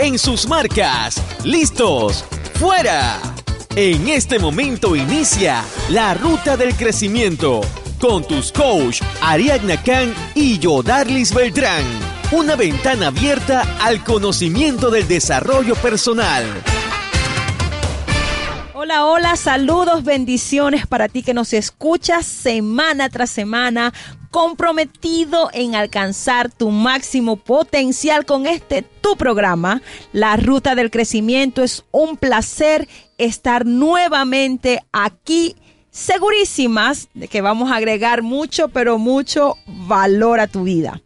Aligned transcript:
en 0.00 0.18
sus 0.18 0.48
marcas. 0.48 1.22
¡Listos! 1.44 2.24
¡Fuera! 2.54 3.20
En 3.76 4.08
este 4.08 4.38
momento 4.38 4.96
inicia 4.96 5.62
la 5.90 6.14
ruta 6.14 6.56
del 6.56 6.74
crecimiento 6.74 7.60
con 8.00 8.26
tus 8.26 8.50
coach 8.50 9.02
Ariadna 9.20 9.80
Khan 9.82 10.14
y 10.34 10.58
Yodarlis 10.58 11.34
Beltrán. 11.34 11.84
Una 12.32 12.56
ventana 12.56 13.08
abierta 13.08 13.76
al 13.80 14.02
conocimiento 14.02 14.90
del 14.90 15.06
desarrollo 15.06 15.74
personal. 15.76 16.44
Hola, 18.72 19.04
hola, 19.04 19.36
saludos, 19.36 20.02
bendiciones 20.02 20.86
para 20.86 21.08
ti 21.08 21.22
que 21.22 21.34
nos 21.34 21.52
escuchas 21.52 22.24
semana 22.24 23.10
tras 23.10 23.30
semana, 23.30 23.92
comprometido 24.30 25.50
en 25.52 25.74
alcanzar 25.74 26.50
tu 26.50 26.70
máximo 26.70 27.36
potencial 27.36 28.24
con 28.24 28.46
este 28.46 28.82
tu 28.82 29.16
programa, 29.16 29.82
La 30.12 30.36
Ruta 30.36 30.74
del 30.74 30.90
Crecimiento. 30.90 31.62
Es 31.62 31.84
un 31.90 32.16
placer 32.16 32.88
estar 33.18 33.66
nuevamente 33.66 34.80
aquí, 34.92 35.56
segurísimas 35.90 37.08
de 37.14 37.28
que 37.28 37.40
vamos 37.40 37.70
a 37.70 37.76
agregar 37.76 38.22
mucho, 38.22 38.68
pero 38.68 38.98
mucho 38.98 39.56
valor 39.66 40.40
a 40.40 40.46
tu 40.46 40.64
vida. 40.64 41.02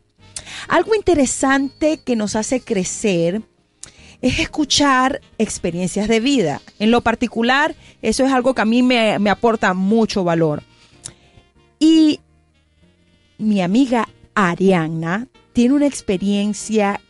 Algo 0.69 0.95
interesante 0.95 1.99
que 1.99 2.17
nos 2.17 2.37
hace 2.37 2.61
crecer 2.61 3.43
es 4.25 4.39
escuchar 4.39 5.21
experiencias 5.37 6.09
de 6.09 6.21
vida. 6.21 6.63
En 6.79 6.91
lo 6.91 7.03
particular, 7.03 7.75
eso 8.01 8.25
es 8.25 8.33
algo 8.33 8.55
que 8.55 8.63
a 8.63 8.65
mí 8.65 8.83
me, 8.83 9.31
aporta 9.31 9.75
mucho 9.75 10.25
valor. 10.25 10.63
Mi 13.45 13.61
amiga 13.61 14.09
Arianna 14.35 15.29
tiene 15.53 15.75
una 15.75 15.87
experiencia 15.87 17.03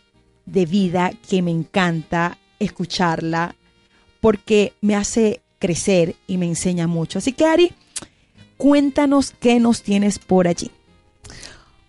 de 0.46 0.66
vida 0.66 1.12
que 1.28 1.42
me 1.42 1.52
encanta 1.52 2.38
escucharla 2.58 3.54
porque 4.20 4.72
me 4.80 4.96
hace 4.96 5.42
crecer 5.60 6.16
y 6.26 6.36
me 6.38 6.46
enseña 6.46 6.88
mucho. 6.88 7.20
Así 7.20 7.34
que 7.34 7.46
Ari, 7.46 7.72
cuéntanos 8.56 9.32
qué 9.38 9.60
nos 9.60 9.82
tienes 9.82 10.18
por 10.18 10.48
allí. 10.48 10.72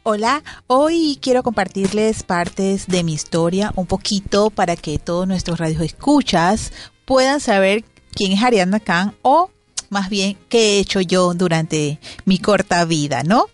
Hola, 0.04 0.44
hoy 0.68 1.18
quiero 1.20 1.42
compartirles 1.42 2.22
partes 2.22 2.86
de 2.86 3.04
mi 3.04 3.14
historia 3.14 3.74
un 3.76 3.88
poquito 3.88 4.52
para 4.52 4.76
que 4.76 5.00
todos 5.00 5.28
nuestros 5.28 5.58
radioescuchas 5.58 6.72
puedan 7.06 7.40
saber 7.40 7.84
quién 8.14 8.34
es 8.34 8.44
Ariana 8.44 8.80
Khan 8.80 9.16
o 9.24 9.50
más 9.89 10.09
bien 10.09 10.38
qué 10.50 10.75
he 10.75 10.80
hecho 10.80 11.02
yo 11.02 11.33
durante 11.33 12.00
mi 12.25 12.39
corta 12.39 12.86
vida, 12.86 13.23
¿no? 13.23 13.45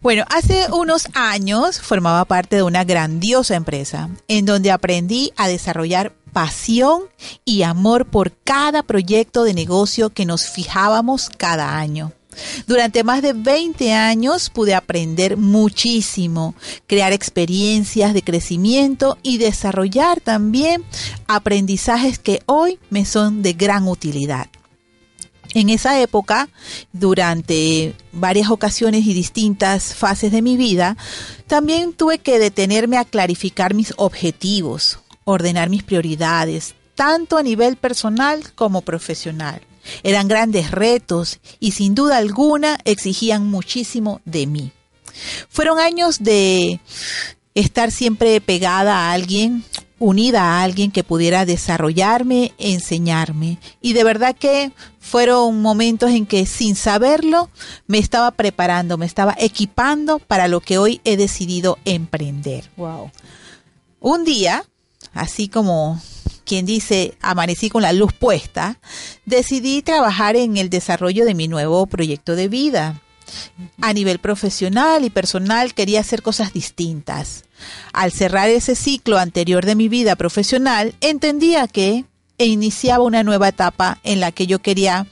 Bueno, 0.00 0.24
hace 0.28 0.66
unos 0.72 1.08
años 1.14 1.80
formaba 1.80 2.24
parte 2.24 2.56
de 2.56 2.62
una 2.62 2.84
grandiosa 2.84 3.56
empresa 3.56 4.10
en 4.28 4.46
donde 4.46 4.70
aprendí 4.70 5.32
a 5.36 5.48
desarrollar 5.48 6.12
pasión 6.32 7.02
y 7.44 7.62
amor 7.62 8.06
por 8.06 8.32
cada 8.44 8.82
proyecto 8.82 9.44
de 9.44 9.54
negocio 9.54 10.10
que 10.10 10.26
nos 10.26 10.48
fijábamos 10.48 11.30
cada 11.36 11.76
año. 11.76 12.12
Durante 12.66 13.02
más 13.02 13.22
de 13.22 13.32
20 13.32 13.92
años 13.92 14.50
pude 14.50 14.74
aprender 14.74 15.36
muchísimo, 15.36 16.54
crear 16.86 17.12
experiencias 17.12 18.14
de 18.14 18.22
crecimiento 18.22 19.18
y 19.22 19.38
desarrollar 19.38 20.20
también 20.20 20.84
aprendizajes 21.26 22.18
que 22.18 22.42
hoy 22.46 22.78
me 22.90 23.04
son 23.04 23.42
de 23.42 23.54
gran 23.54 23.88
utilidad. 23.88 24.48
En 25.54 25.70
esa 25.70 26.00
época, 26.00 26.48
durante 26.92 27.94
varias 28.12 28.50
ocasiones 28.50 29.06
y 29.06 29.14
distintas 29.14 29.94
fases 29.94 30.30
de 30.30 30.42
mi 30.42 30.56
vida, 30.56 30.96
también 31.46 31.92
tuve 31.92 32.18
que 32.18 32.38
detenerme 32.38 32.98
a 32.98 33.04
clarificar 33.04 33.74
mis 33.74 33.94
objetivos, 33.96 34.98
ordenar 35.24 35.70
mis 35.70 35.82
prioridades, 35.82 36.74
tanto 36.94 37.38
a 37.38 37.42
nivel 37.42 37.76
personal 37.76 38.42
como 38.54 38.82
profesional. 38.82 39.62
Eran 40.02 40.28
grandes 40.28 40.70
retos 40.70 41.40
y 41.60 41.70
sin 41.70 41.94
duda 41.94 42.18
alguna 42.18 42.78
exigían 42.84 43.46
muchísimo 43.46 44.20
de 44.24 44.46
mí. 44.46 44.72
Fueron 45.48 45.78
años 45.78 46.22
de 46.22 46.80
estar 47.54 47.90
siempre 47.90 48.40
pegada 48.40 48.96
a 48.96 49.12
alguien, 49.12 49.64
unida 49.98 50.42
a 50.42 50.62
alguien 50.62 50.90
que 50.90 51.04
pudiera 51.04 51.44
desarrollarme, 51.44 52.52
enseñarme. 52.58 53.58
Y 53.80 53.94
de 53.94 54.04
verdad 54.04 54.36
que 54.36 54.72
fueron 55.08 55.60
momentos 55.62 56.10
en 56.10 56.26
que 56.26 56.46
sin 56.46 56.76
saberlo 56.76 57.50
me 57.86 57.98
estaba 57.98 58.30
preparando, 58.30 58.98
me 58.98 59.06
estaba 59.06 59.34
equipando 59.38 60.18
para 60.18 60.46
lo 60.46 60.60
que 60.60 60.78
hoy 60.78 61.00
he 61.04 61.16
decidido 61.16 61.78
emprender. 61.84 62.70
Wow. 62.76 63.10
Un 64.00 64.24
día, 64.24 64.64
así 65.14 65.48
como 65.48 66.00
quien 66.44 66.66
dice 66.66 67.16
amanecí 67.20 67.68
con 67.68 67.82
la 67.82 67.92
luz 67.92 68.12
puesta, 68.12 68.78
decidí 69.26 69.82
trabajar 69.82 70.36
en 70.36 70.56
el 70.56 70.70
desarrollo 70.70 71.24
de 71.24 71.34
mi 71.34 71.48
nuevo 71.48 71.86
proyecto 71.86 72.36
de 72.36 72.48
vida. 72.48 73.00
A 73.82 73.92
nivel 73.92 74.18
profesional 74.18 75.04
y 75.04 75.10
personal 75.10 75.74
quería 75.74 76.00
hacer 76.00 76.22
cosas 76.22 76.54
distintas. 76.54 77.44
Al 77.92 78.12
cerrar 78.12 78.48
ese 78.48 78.74
ciclo 78.74 79.18
anterior 79.18 79.66
de 79.66 79.74
mi 79.74 79.88
vida 79.88 80.16
profesional, 80.16 80.94
entendía 81.00 81.66
que 81.68 82.06
iniciaba 82.46 83.04
una 83.04 83.22
nueva 83.22 83.48
etapa 83.48 83.98
en 84.04 84.20
la 84.20 84.32
que 84.32 84.46
yo 84.46 84.60
quería 84.60 85.06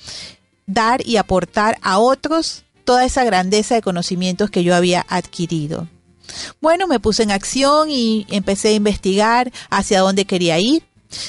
dar 0.67 1.07
y 1.07 1.17
aportar 1.17 1.79
a 1.83 1.99
otros 1.99 2.65
toda 2.85 3.05
esa 3.05 3.25
grandeza 3.25 3.75
de 3.75 3.83
conocimientos 3.83 4.51
que 4.51 4.65
yo 4.65 4.75
había 4.75 5.05
adquirido. 5.09 5.89
Bueno, 6.61 6.87
me 6.87 7.01
puse 7.01 7.23
en 7.23 7.31
acción 7.31 7.91
y 7.91 8.27
empecé 8.31 8.69
a 8.69 8.73
investigar 8.73 9.53
hacia 9.71 10.01
dónde 10.01 10.25
quería 10.25 10.59
ir 10.59 10.85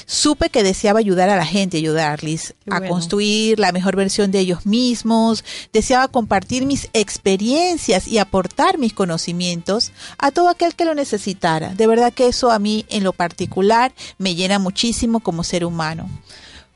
Supe 0.05 0.49
que 0.49 0.63
deseaba 0.63 0.99
ayudar 0.99 1.29
a 1.29 1.35
la 1.35 1.45
gente, 1.45 1.77
ayudarles 1.77 2.55
a 2.69 2.81
construir 2.81 3.59
la 3.59 3.71
mejor 3.71 3.95
versión 3.95 4.31
de 4.31 4.39
ellos 4.39 4.65
mismos, 4.65 5.43
deseaba 5.73 6.07
compartir 6.07 6.65
mis 6.65 6.89
experiencias 6.93 8.07
y 8.07 8.17
aportar 8.17 8.77
mis 8.77 8.93
conocimientos 8.93 9.91
a 10.17 10.31
todo 10.31 10.49
aquel 10.49 10.75
que 10.75 10.85
lo 10.85 10.95
necesitara. 10.95 11.73
De 11.73 11.87
verdad 11.87 12.13
que 12.13 12.27
eso 12.27 12.51
a 12.51 12.59
mí 12.59 12.85
en 12.89 13.03
lo 13.03 13.13
particular 13.13 13.93
me 14.17 14.35
llena 14.35 14.59
muchísimo 14.59 15.19
como 15.19 15.43
ser 15.43 15.65
humano. 15.65 16.09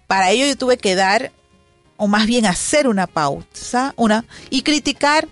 Para 0.08 0.32
ello 0.32 0.46
yo 0.46 0.58
tuve 0.58 0.78
que 0.78 0.96
dar, 0.96 1.32
o 1.98 2.08
más 2.08 2.26
bien 2.26 2.46
hacer 2.46 2.88
una 2.88 3.08
pausa, 3.08 3.94
una, 3.96 4.26
y 4.50 4.62
criticar 4.62 5.28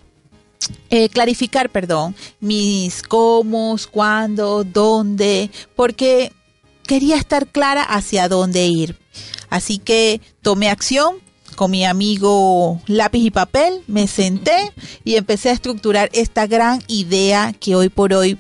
eh, 0.90 1.10
clarificar, 1.10 1.70
perdón, 1.70 2.16
mis 2.40 3.02
cómo, 3.04 3.76
cuándo, 3.92 4.64
dónde, 4.64 5.52
porque 5.76 6.32
quería 6.90 7.18
estar 7.18 7.46
clara 7.46 7.84
hacia 7.84 8.28
dónde 8.28 8.66
ir. 8.66 8.98
Así 9.52 9.78
que 9.78 10.22
tomé 10.42 10.72
acción 10.72 11.18
con 11.56 11.70
mi 11.70 11.86
amigo 11.86 12.82
lápiz 12.88 13.20
y 13.20 13.30
papel, 13.30 13.84
me 13.86 14.08
senté 14.08 14.72
y 15.04 15.16
empecé 15.16 15.50
a 15.50 15.54
estructurar 15.54 16.10
esta 16.14 16.48
gran 16.48 16.82
idea 16.88 17.54
que 17.60 17.76
hoy 17.76 17.90
por 17.90 18.14
hoy 18.14 18.40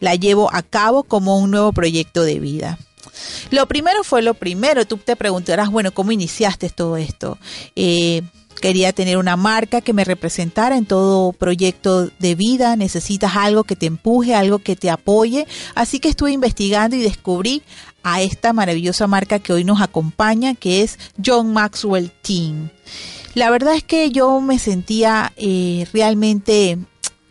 la 0.00 0.14
llevo 0.14 0.48
a 0.54 0.62
cabo 0.62 1.02
como 1.02 1.38
un 1.38 1.50
nuevo 1.50 1.74
proyecto 1.74 2.22
de 2.22 2.40
vida. 2.40 2.78
Lo 3.50 3.68
primero 3.68 4.04
fue 4.04 4.22
lo 4.22 4.32
primero, 4.32 4.86
tú 4.86 4.96
te 4.96 5.14
preguntarás, 5.14 5.70
bueno, 5.70 5.92
¿cómo 5.92 6.12
iniciaste 6.12 6.70
todo 6.70 6.96
esto? 6.96 7.36
Eh, 7.76 8.22
Quería 8.62 8.92
tener 8.92 9.18
una 9.18 9.36
marca 9.36 9.80
que 9.80 9.92
me 9.92 10.04
representara 10.04 10.76
en 10.76 10.86
todo 10.86 11.32
proyecto 11.32 12.06
de 12.20 12.36
vida. 12.36 12.76
Necesitas 12.76 13.34
algo 13.34 13.64
que 13.64 13.74
te 13.74 13.86
empuje, 13.86 14.36
algo 14.36 14.60
que 14.60 14.76
te 14.76 14.88
apoye. 14.88 15.48
Así 15.74 15.98
que 15.98 16.08
estuve 16.08 16.30
investigando 16.30 16.94
y 16.94 17.02
descubrí 17.02 17.64
a 18.04 18.22
esta 18.22 18.52
maravillosa 18.52 19.08
marca 19.08 19.40
que 19.40 19.52
hoy 19.52 19.64
nos 19.64 19.80
acompaña, 19.80 20.54
que 20.54 20.82
es 20.82 20.96
John 21.26 21.52
Maxwell 21.52 22.12
Team. 22.22 22.70
La 23.34 23.50
verdad 23.50 23.74
es 23.74 23.82
que 23.82 24.12
yo 24.12 24.40
me 24.40 24.60
sentía 24.60 25.32
eh, 25.36 25.88
realmente 25.92 26.78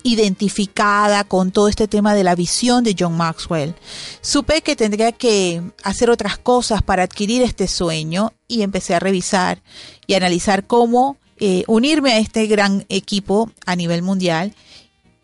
identificada 0.04 1.24
con 1.24 1.52
todo 1.52 1.70
este 1.70 1.88
tema 1.88 2.14
de 2.14 2.26
la 2.26 2.36
visión 2.36 2.84
de 2.84 2.94
John 3.00 3.16
Maxwell. 3.16 3.74
Supe 4.20 4.64
que 4.64 4.76
tendría 4.76 5.14
que 5.14 5.62
hacer 5.82 6.10
otras 6.10 6.38
cosas 6.38 6.84
para 6.84 7.04
adquirir 7.04 7.42
este 7.42 7.70
sueño 7.70 8.34
y 8.50 8.64
empecé 8.64 8.96
a 8.96 9.00
revisar 9.00 9.62
y 10.08 10.16
analizar 10.16 10.68
cómo 10.68 11.21
eh, 11.44 11.64
unirme 11.66 12.12
a 12.12 12.20
este 12.20 12.46
gran 12.46 12.86
equipo 12.88 13.50
a 13.66 13.76
nivel 13.76 14.04
mundial 14.04 14.54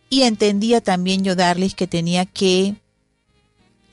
y 0.09 0.23
entendía 0.23 0.81
también 0.81 1.23
yo 1.23 1.35
darles 1.35 1.75
que 1.75 1.85
tenía 1.85 2.25
que 2.25 2.73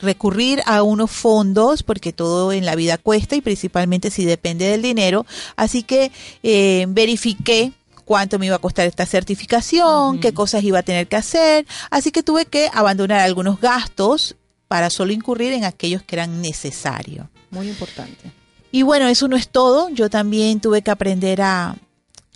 recurrir 0.00 0.62
a 0.64 0.82
unos 0.82 1.10
fondos 1.10 1.82
porque 1.82 2.14
todo 2.14 2.50
en 2.52 2.64
la 2.64 2.76
vida 2.76 2.96
cuesta 2.96 3.36
y 3.36 3.42
principalmente 3.42 4.10
si 4.10 4.24
depende 4.24 4.66
del 4.66 4.80
dinero 4.80 5.26
así 5.56 5.82
que 5.82 6.12
eh, 6.42 6.86
verifiqué 6.88 7.72
cuánto 8.06 8.38
me 8.38 8.46
iba 8.46 8.56
a 8.56 8.58
costar 8.58 8.86
esta 8.86 9.04
certificación, 9.04 10.18
qué 10.18 10.32
cosas 10.32 10.64
iba 10.64 10.78
a 10.78 10.82
tener 10.82 11.06
que 11.08 11.16
hacer, 11.16 11.66
así 11.90 12.10
que 12.10 12.22
tuve 12.22 12.46
que 12.46 12.70
abandonar 12.72 13.20
algunos 13.20 13.60
gastos 13.60 14.34
para 14.66 14.88
solo 14.88 15.12
incurrir 15.12 15.52
en 15.52 15.64
aquellos 15.64 16.02
que 16.02 16.16
eran 16.16 16.40
necesarios. 16.40 17.26
Muy 17.50 17.68
importante. 17.68 18.32
Y 18.72 18.80
bueno, 18.80 19.08
eso 19.08 19.28
no 19.28 19.36
es 19.36 19.48
todo, 19.48 19.90
yo 19.90 20.08
también 20.08 20.60
tuve 20.60 20.80
que 20.80 20.90
aprender 20.90 21.42
a, 21.42 21.76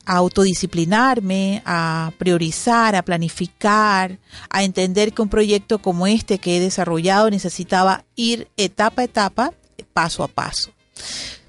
a 0.09 0.17
autodisciplinarme, 0.17 1.63
a 1.67 2.13
priorizar, 2.17 2.97
a 2.97 3.03
planificar, 3.03 4.19
a 4.49 4.65
entender 4.65 5.13
que 5.13 5.21
un 5.21 5.29
proyecto 5.29 5.81
como 5.81 6.07
este 6.07 6.39
que 6.39 6.57
he 6.57 6.61
desarrollado 6.61 7.29
necesitaba 7.29 8.05
ir 8.17 8.49
etapa 8.57 9.03
a 9.03 9.05
etapa, 9.05 9.53
paso 9.93 10.25
a 10.25 10.29
paso. 10.29 10.71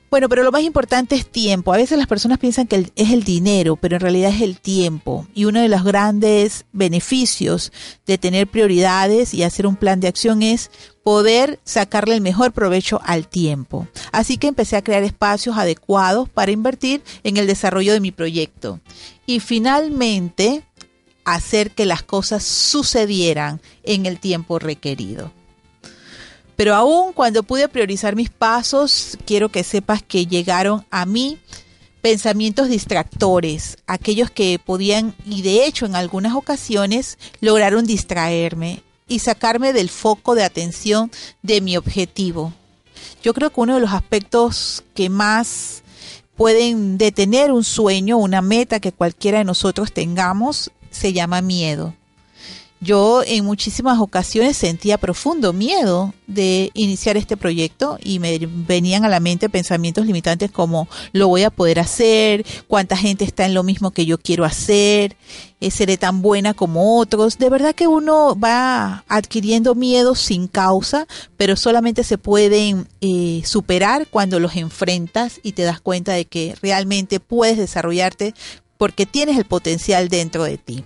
Bueno, 0.10 0.28
pero 0.28 0.44
lo 0.44 0.52
más 0.52 0.64
importante 0.64 1.16
es 1.16 1.26
tiempo. 1.26 1.72
A 1.72 1.78
veces 1.78 1.98
las 1.98 2.08
personas 2.08 2.40
piensan 2.40 2.68
que 2.68 2.92
es 2.96 3.12
el 3.12 3.24
dinero, 3.24 3.78
pero 3.78 3.96
en 3.96 4.02
realidad 4.02 4.32
es 4.32 4.42
el 4.42 4.60
tiempo. 4.60 5.28
Y 5.34 5.46
uno 5.46 5.62
de 5.62 5.70
los 5.70 5.84
grandes 5.84 6.66
beneficios 6.74 7.72
de 8.08 8.18
tener 8.18 8.48
prioridades 8.48 9.34
y 9.34 9.44
hacer 9.44 9.68
un 9.68 9.76
plan 9.76 10.00
de 10.00 10.08
acción 10.08 10.42
es 10.42 10.72
poder 11.10 11.60
sacarle 11.64 12.14
el 12.14 12.22
mejor 12.22 12.52
provecho 12.52 13.02
al 13.04 13.28
tiempo. 13.28 13.88
Así 14.12 14.38
que 14.38 14.46
empecé 14.46 14.78
a 14.78 14.84
crear 14.84 15.02
espacios 15.02 15.58
adecuados 15.58 16.30
para 16.30 16.52
invertir 16.52 17.02
en 17.24 17.38
el 17.38 17.48
desarrollo 17.48 17.94
de 17.94 18.00
mi 18.00 18.12
proyecto. 18.12 18.80
Y 19.26 19.40
finalmente, 19.40 20.62
hacer 21.26 21.72
que 21.72 21.88
las 21.88 22.04
cosas 22.04 22.44
sucedieran 22.44 23.60
en 23.82 24.06
el 24.06 24.20
tiempo 24.20 24.60
requerido. 24.60 25.32
Pero 26.56 26.76
aún 26.76 27.12
cuando 27.14 27.42
pude 27.42 27.68
priorizar 27.70 28.16
mis 28.16 28.30
pasos, 28.30 29.18
quiero 29.26 29.50
que 29.50 29.64
sepas 29.64 30.04
que 30.04 30.28
llegaron 30.28 30.86
a 30.92 31.08
mí 31.08 31.40
pensamientos 32.04 32.70
distractores, 32.70 33.80
aquellos 33.88 34.30
que 34.30 34.60
podían, 34.64 35.16
y 35.26 35.42
de 35.42 35.66
hecho 35.66 35.88
en 35.88 35.96
algunas 35.96 36.36
ocasiones, 36.36 37.18
lograron 37.42 37.88
distraerme 37.88 38.84
y 39.10 39.20
sacarme 39.20 39.74
del 39.74 39.90
foco 39.90 40.36
de 40.36 40.44
atención 40.44 41.12
de 41.42 41.60
mi 41.60 41.76
objetivo. 41.76 42.54
Yo 43.22 43.34
creo 43.34 43.50
que 43.50 43.60
uno 43.60 43.76
de 43.76 43.82
los 43.82 43.92
aspectos 43.92 44.84
que 44.94 45.10
más 45.10 45.84
pueden 46.38 46.98
detener 46.98 47.52
un 47.52 47.66
sueño, 47.66 48.18
una 48.18 48.42
meta 48.42 48.80
que 48.80 48.94
cualquiera 48.94 49.40
de 49.40 49.44
nosotros 49.44 49.92
tengamos, 49.92 50.72
se 50.90 51.12
llama 51.12 51.42
miedo 51.42 51.94
yo 52.82 53.24
en 53.26 53.44
muchísimas 53.44 54.00
ocasiones 54.00 54.56
sentía 54.56 54.98
profundo 54.98 55.52
miedo 55.52 56.14
de 56.28 56.72
iniciar 56.74 57.18
este 57.18 57.36
proyecto 57.36 57.98
y 58.02 58.20
me 58.20 58.40
venían 58.40 59.04
a 59.04 59.10
la 59.10 59.20
mente 59.20 59.50
pensamientos 59.50 60.06
limitantes 60.06 60.50
como 60.50 60.88
lo 61.12 61.28
voy 61.28 61.44
a 61.44 61.50
poder 61.50 61.80
hacer, 61.80 62.46
cuánta 62.68 62.96
gente 62.96 63.26
está 63.26 63.46
en 63.46 63.54
lo 63.54 63.64
mismo 63.64 63.92
que 63.92 64.06
yo 64.06 64.18
quiero 64.18 64.46
hacer, 64.46 65.18
eh, 65.60 65.72
seré 65.72 65.98
tan 65.98 66.22
buena 66.22 66.54
como 66.54 67.00
otros. 67.00 67.38
De 67.38 67.50
verdad 67.50 67.76
que 67.76 67.88
uno 67.88 68.38
va 68.40 69.04
adquiriendo 69.10 69.76
miedos 69.76 70.20
sin 70.20 70.48
causa, 70.48 71.06
pero 71.36 71.58
solamente 71.58 72.04
se 72.06 72.18
pueden 72.18 72.88
eh, 73.02 73.42
superar 73.44 74.08
cuando 74.08 74.40
los 74.40 74.56
enfrentas 74.56 75.42
y 75.44 75.52
te 75.52 75.64
das 75.64 75.82
cuenta 75.82 76.14
de 76.14 76.26
que 76.26 76.56
realmente 76.62 77.20
puedes 77.20 77.58
desarrollarte 77.58 78.34
porque 78.78 79.06
tienes 79.06 79.38
el 79.38 79.44
potencial 79.44 80.08
dentro 80.08 80.46
de 80.46 80.58
ti. 80.58 80.86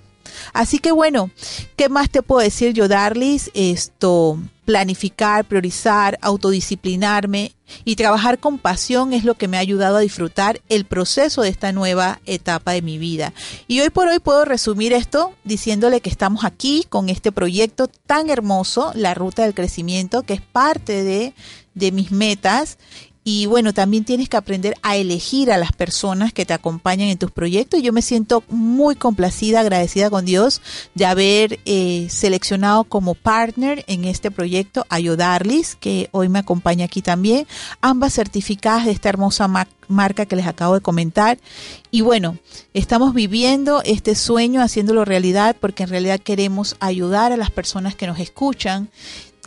Así 0.53 0.79
que 0.79 0.91
bueno, 0.91 1.29
¿qué 1.75 1.89
más 1.89 2.09
te 2.09 2.21
puedo 2.21 2.41
decir 2.41 2.73
yo, 2.73 2.87
Darlis? 2.87 3.51
Esto, 3.53 4.39
planificar, 4.65 5.45
priorizar, 5.45 6.17
autodisciplinarme 6.21 7.53
y 7.85 7.95
trabajar 7.95 8.39
con 8.39 8.59
pasión 8.59 9.13
es 9.13 9.23
lo 9.23 9.35
que 9.35 9.47
me 9.47 9.57
ha 9.57 9.61
ayudado 9.61 9.97
a 9.97 10.01
disfrutar 10.01 10.61
el 10.69 10.85
proceso 10.85 11.41
de 11.41 11.49
esta 11.49 11.71
nueva 11.71 12.19
etapa 12.25 12.71
de 12.71 12.81
mi 12.81 12.97
vida. 12.97 13.33
Y 13.67 13.81
hoy 13.81 13.89
por 13.89 14.07
hoy 14.07 14.19
puedo 14.19 14.45
resumir 14.45 14.93
esto 14.93 15.33
diciéndole 15.43 16.01
que 16.01 16.09
estamos 16.09 16.45
aquí 16.45 16.85
con 16.89 17.09
este 17.09 17.31
proyecto 17.31 17.87
tan 17.87 18.29
hermoso, 18.29 18.91
la 18.95 19.13
ruta 19.13 19.43
del 19.43 19.53
crecimiento, 19.53 20.23
que 20.23 20.33
es 20.35 20.41
parte 20.41 21.03
de, 21.03 21.33
de 21.73 21.91
mis 21.91 22.11
metas 22.11 22.77
y 23.25 23.45
bueno, 23.45 23.73
también 23.73 24.03
tienes 24.03 24.27
que 24.27 24.35
aprender 24.35 24.75
a 24.81 24.97
elegir 24.97 25.49
a 25.49 25.57
las 25.57 25.71
personas 25.71 26.33
que 26.33 26.45
te 26.45 26.53
acompañan 26.53 27.07
en 27.07 27.17
tus 27.17 27.31
proyectos. 27.31 27.81
Yo 27.81 27.93
me 27.93 28.01
siento 28.01 28.43
muy 28.49 28.95
complacida, 28.95 29.61
agradecida 29.61 30.09
con 30.09 30.25
Dios 30.25 30.61
de 30.93 31.05
haber 31.05 31.59
eh, 31.65 32.07
seleccionado 32.09 32.83
como 32.83 33.15
partner 33.15 33.85
en 33.87 34.03
este 34.03 34.29
proyecto 34.29 34.85
a 34.89 34.99
Yodarlis, 34.99 35.75
que 35.75 36.09
hoy 36.11 36.27
me 36.27 36.39
acompaña 36.39 36.85
aquí 36.85 37.01
también. 37.01 37.47
Ambas 37.79 38.13
certificadas 38.13 38.85
de 38.85 38.91
esta 38.91 39.07
hermosa 39.07 39.49
marca 39.87 40.25
que 40.25 40.35
les 40.35 40.47
acabo 40.47 40.73
de 40.73 40.81
comentar. 40.81 41.37
Y 41.91 42.01
bueno, 42.01 42.37
estamos 42.73 43.13
viviendo 43.13 43.81
este 43.85 44.15
sueño, 44.15 44.61
haciéndolo 44.61 45.05
realidad, 45.05 45.55
porque 45.57 45.83
en 45.83 45.89
realidad 45.89 46.19
queremos 46.19 46.75
ayudar 46.81 47.31
a 47.31 47.37
las 47.37 47.51
personas 47.51 47.95
que 47.95 48.07
nos 48.07 48.19
escuchan 48.19 48.89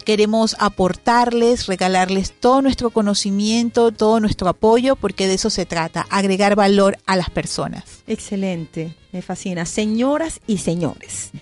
queremos 0.06 0.54
aportarles, 0.60 1.66
regalarles 1.66 2.32
todo 2.32 2.62
nuestro 2.62 2.90
conocimiento, 2.90 3.90
todo 3.90 4.20
nuestro 4.20 4.48
apoyo, 4.48 4.94
porque 4.94 5.26
de 5.26 5.34
eso 5.34 5.50
se 5.50 5.66
trata, 5.66 6.06
agregar 6.10 6.54
valor 6.54 6.96
a 7.06 7.16
las 7.16 7.28
personas. 7.28 7.82
Excelente, 8.06 8.94
me 9.10 9.20
fascina. 9.20 9.66
Señoras 9.66 10.40
y 10.46 10.58
señores, 10.58 11.32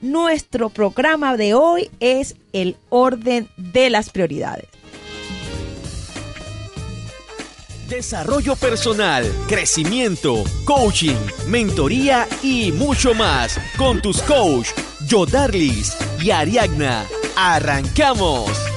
nuestro 0.00 0.70
programa 0.70 1.36
de 1.36 1.52
hoy 1.52 1.90
es 2.00 2.36
el 2.54 2.76
orden 2.88 3.48
de 3.58 3.90
las 3.90 4.08
prioridades. 4.08 4.68
Desarrollo 7.88 8.56
personal, 8.56 9.30
crecimiento, 9.46 10.42
coaching, 10.64 11.16
mentoría 11.46 12.26
y 12.42 12.72
mucho 12.72 13.14
más 13.14 13.60
con 13.76 14.00
tus 14.00 14.22
coach, 14.22 14.68
Yodarlis 15.06 15.96
y 16.22 16.30
Ariagna 16.30 17.06
¡Arrancamos! 17.36 18.73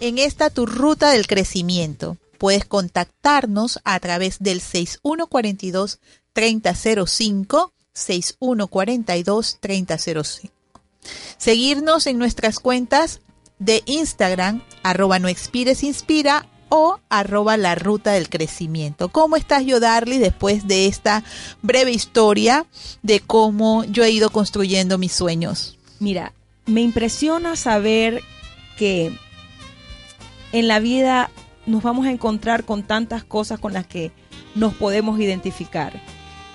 En 0.00 0.18
esta 0.18 0.50
tu 0.50 0.66
ruta 0.66 1.10
del 1.10 1.26
crecimiento. 1.26 2.16
Puedes 2.38 2.64
contactarnos 2.64 3.80
a 3.84 3.98
través 4.00 4.38
del 4.38 4.60
6142 4.60 5.98
3005 6.32 7.72
6142 7.92 9.58
3005. 9.60 10.54
Seguirnos 11.36 12.06
en 12.06 12.18
nuestras 12.18 12.58
cuentas 12.60 13.20
de 13.58 13.82
Instagram, 13.86 14.62
arroba 14.82 15.18
no 15.18 15.28
o 16.70 17.00
arroba 17.08 17.56
la 17.56 17.74
ruta 17.74 18.12
del 18.12 18.28
crecimiento. 18.28 19.08
¿Cómo 19.08 19.36
estás 19.36 19.64
yo, 19.64 19.80
Darly, 19.80 20.18
después 20.18 20.68
de 20.68 20.86
esta 20.86 21.24
breve 21.62 21.92
historia 21.92 22.66
de 23.02 23.20
cómo 23.20 23.84
yo 23.84 24.04
he 24.04 24.10
ido 24.10 24.30
construyendo 24.30 24.98
mis 24.98 25.12
sueños? 25.12 25.78
Mira, 25.98 26.34
me 26.66 26.82
impresiona 26.82 27.56
saber 27.56 28.22
que 28.76 29.16
en 30.52 30.68
la 30.68 30.78
vida 30.78 31.30
nos 31.66 31.82
vamos 31.82 32.06
a 32.06 32.10
encontrar 32.10 32.64
con 32.64 32.82
tantas 32.82 33.24
cosas 33.24 33.60
con 33.60 33.72
las 33.72 33.86
que 33.86 34.12
nos 34.54 34.74
podemos 34.74 35.20
identificar. 35.20 36.00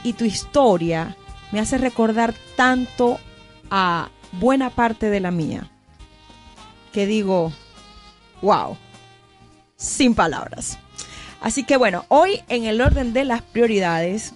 Y 0.03 0.13
tu 0.13 0.25
historia 0.25 1.15
me 1.51 1.59
hace 1.59 1.77
recordar 1.77 2.33
tanto 2.55 3.19
a 3.69 4.09
buena 4.33 4.69
parte 4.69 5.09
de 5.09 5.19
la 5.19 5.31
mía, 5.31 5.69
que 6.91 7.05
digo, 7.05 7.53
wow, 8.41 8.75
sin 9.75 10.15
palabras. 10.15 10.79
Así 11.41 11.63
que 11.63 11.77
bueno, 11.77 12.05
hoy 12.07 12.41
en 12.47 12.65
el 12.65 12.81
orden 12.81 13.13
de 13.13 13.25
las 13.25 13.41
prioridades 13.41 14.33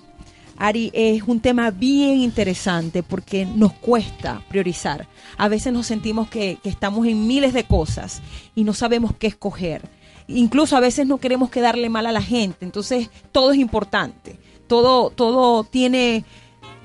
Ari, 0.58 0.92
es 0.94 1.24
un 1.24 1.40
tema 1.40 1.70
bien 1.70 2.20
interesante 2.20 3.04
porque 3.04 3.46
nos 3.46 3.74
cuesta 3.74 4.42
priorizar. 4.50 5.08
A 5.38 5.48
veces 5.48 5.72
nos 5.72 5.86
sentimos 5.86 6.30
que, 6.30 6.58
estamos 6.64 7.06
en 7.06 7.28
miles 7.28 7.54
de 7.54 7.64
cosas 7.64 8.22
y 8.56 8.64
no 8.64 8.74
sabemos 8.74 9.14
qué 9.18 9.28
escoger. 9.28 9.82
Incluso 10.28 10.76
a 10.76 10.82
veces 10.82 11.08
no 11.08 11.20
queremos 11.20 11.50
quedarle 11.50 11.90
mal 11.90 12.08
a 12.08 12.12
la 12.12 12.22
gente. 12.22 12.66
Entonces 12.66 13.10
todo 13.32 13.52
es 13.52 13.60
importante. 13.60 14.40
Todo, 14.68 15.12
todo 15.12 15.64
tiene, 15.64 16.26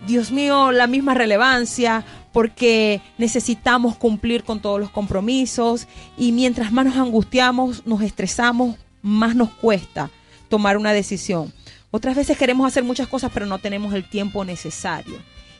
Dios 0.06 0.30
mío, 0.30 0.70
la 0.70 0.86
misma 0.86 1.14
relevancia 1.14 2.04
porque 2.32 3.00
necesitamos 3.18 3.96
cumplir 3.96 4.44
con 4.44 4.60
todos 4.60 4.80
los 4.80 4.90
compromisos 4.90 5.86
y 6.16 6.32
mientras 6.32 6.72
más 6.72 6.86
nos 6.86 6.96
angustiamos, 6.96 7.86
nos 7.86 8.02
estresamos, 8.02 8.76
más 9.02 9.34
nos 9.34 9.50
cuesta 9.50 10.10
tomar 10.48 10.76
una 10.76 10.92
decisión. 10.92 11.52
Otras 11.92 12.16
veces 12.16 12.38
queremos 12.38 12.66
hacer 12.66 12.82
muchas 12.82 13.06
cosas, 13.06 13.30
pero 13.32 13.44
no 13.44 13.58
tenemos 13.58 13.92
el 13.92 14.08
tiempo 14.08 14.44
necesario. 14.46 15.18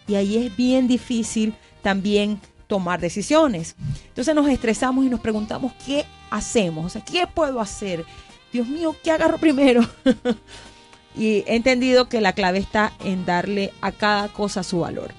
Y 0.08 0.14
ahí 0.14 0.38
es 0.38 0.56
bien 0.56 0.88
difícil 0.88 1.54
también 1.82 2.40
tomar 2.66 3.00
decisiones. 3.00 3.76
Entonces 4.08 4.34
nos 4.34 4.48
estresamos 4.48 5.04
y 5.04 5.10
nos 5.10 5.20
preguntamos, 5.20 5.74
¿qué 5.86 6.06
hacemos? 6.30 6.86
O 6.86 6.88
sea, 6.88 7.04
¿qué 7.04 7.26
puedo 7.26 7.60
hacer? 7.60 8.06
Dios 8.50 8.66
mío, 8.66 8.96
¿qué 9.04 9.10
agarro 9.10 9.36
primero? 9.36 9.86
y 11.16 11.44
he 11.46 11.54
entendido 11.54 12.08
que 12.08 12.22
la 12.22 12.32
clave 12.32 12.58
está 12.58 12.94
en 13.04 13.26
darle 13.26 13.70
a 13.82 13.92
cada 13.92 14.28
cosa 14.28 14.62
su 14.62 14.80
valor. 14.80 15.12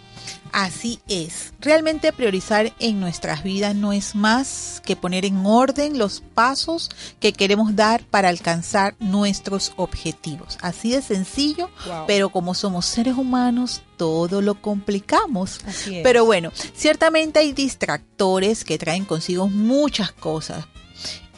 Así 0.54 1.00
es. 1.10 1.52
Realmente 1.60 2.14
priorizar 2.14 2.72
en 2.80 3.00
nuestras 3.00 3.44
vidas 3.44 3.76
no 3.76 3.92
es 3.92 4.14
más 4.14 4.82
que 4.86 4.96
poner 4.96 5.26
en 5.26 5.46
orden 5.46 5.98
los 5.98 6.22
pasos 6.36 6.92
que 7.20 7.34
queremos 7.34 7.76
dar 7.76 8.04
para 8.06 8.30
alcanzar 8.30 8.96
nuestros 9.00 9.74
objetivos. 9.78 10.60
Así 10.62 10.92
de 10.92 11.02
sencillo, 11.02 11.70
Wow. 11.88 12.04
pero 12.06 12.30
como 12.30 12.54
somos 12.54 12.86
seres 12.86 13.16
humanos, 13.18 13.82
todo 13.98 14.42
lo 14.42 14.62
complicamos. 14.62 15.60
Así 15.66 15.98
es. 15.98 16.04
Pero 16.04 16.24
bueno, 16.24 16.52
ciertamente 16.76 17.40
hay 17.40 17.52
distractores 17.52 18.64
que 18.64 18.78
traen 18.78 19.06
consigo 19.06 19.50
muchas 19.50 20.12
cosas. 20.12 20.66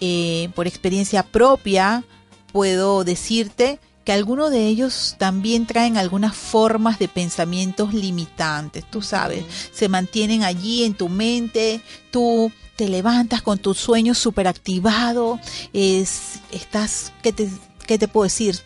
Eh, 0.02 0.50
por 0.56 0.68
experiencia 0.68 1.24
propia, 1.24 2.04
puedo 2.52 3.06
decirte 3.06 3.80
que 4.06 4.14
algunos 4.14 4.52
de 4.52 4.68
ellos 4.68 5.16
también 5.18 5.66
traen 5.66 5.98
algunas 5.98 6.36
formas 6.36 7.00
de 7.00 7.08
pensamientos 7.08 7.94
limitantes, 7.94 8.86
tú 8.90 9.02
sabes, 9.02 9.44
se 9.74 9.90
mantienen 9.90 10.44
allí 10.44 10.84
en 10.84 10.94
tu 10.94 11.10
mente, 11.10 11.82
tú 12.12 12.52
te 12.76 12.88
levantas 12.88 13.42
con 13.42 13.58
tu 13.58 13.74
sueño 13.74 14.14
súper 14.14 14.48
activado, 14.48 15.40
es, 15.74 16.40
estás, 16.52 17.12
¿qué 17.24 17.34
te, 17.34 17.50
¿qué 17.88 17.98
te 17.98 18.08
puedo 18.08 18.26
decir? 18.26 18.60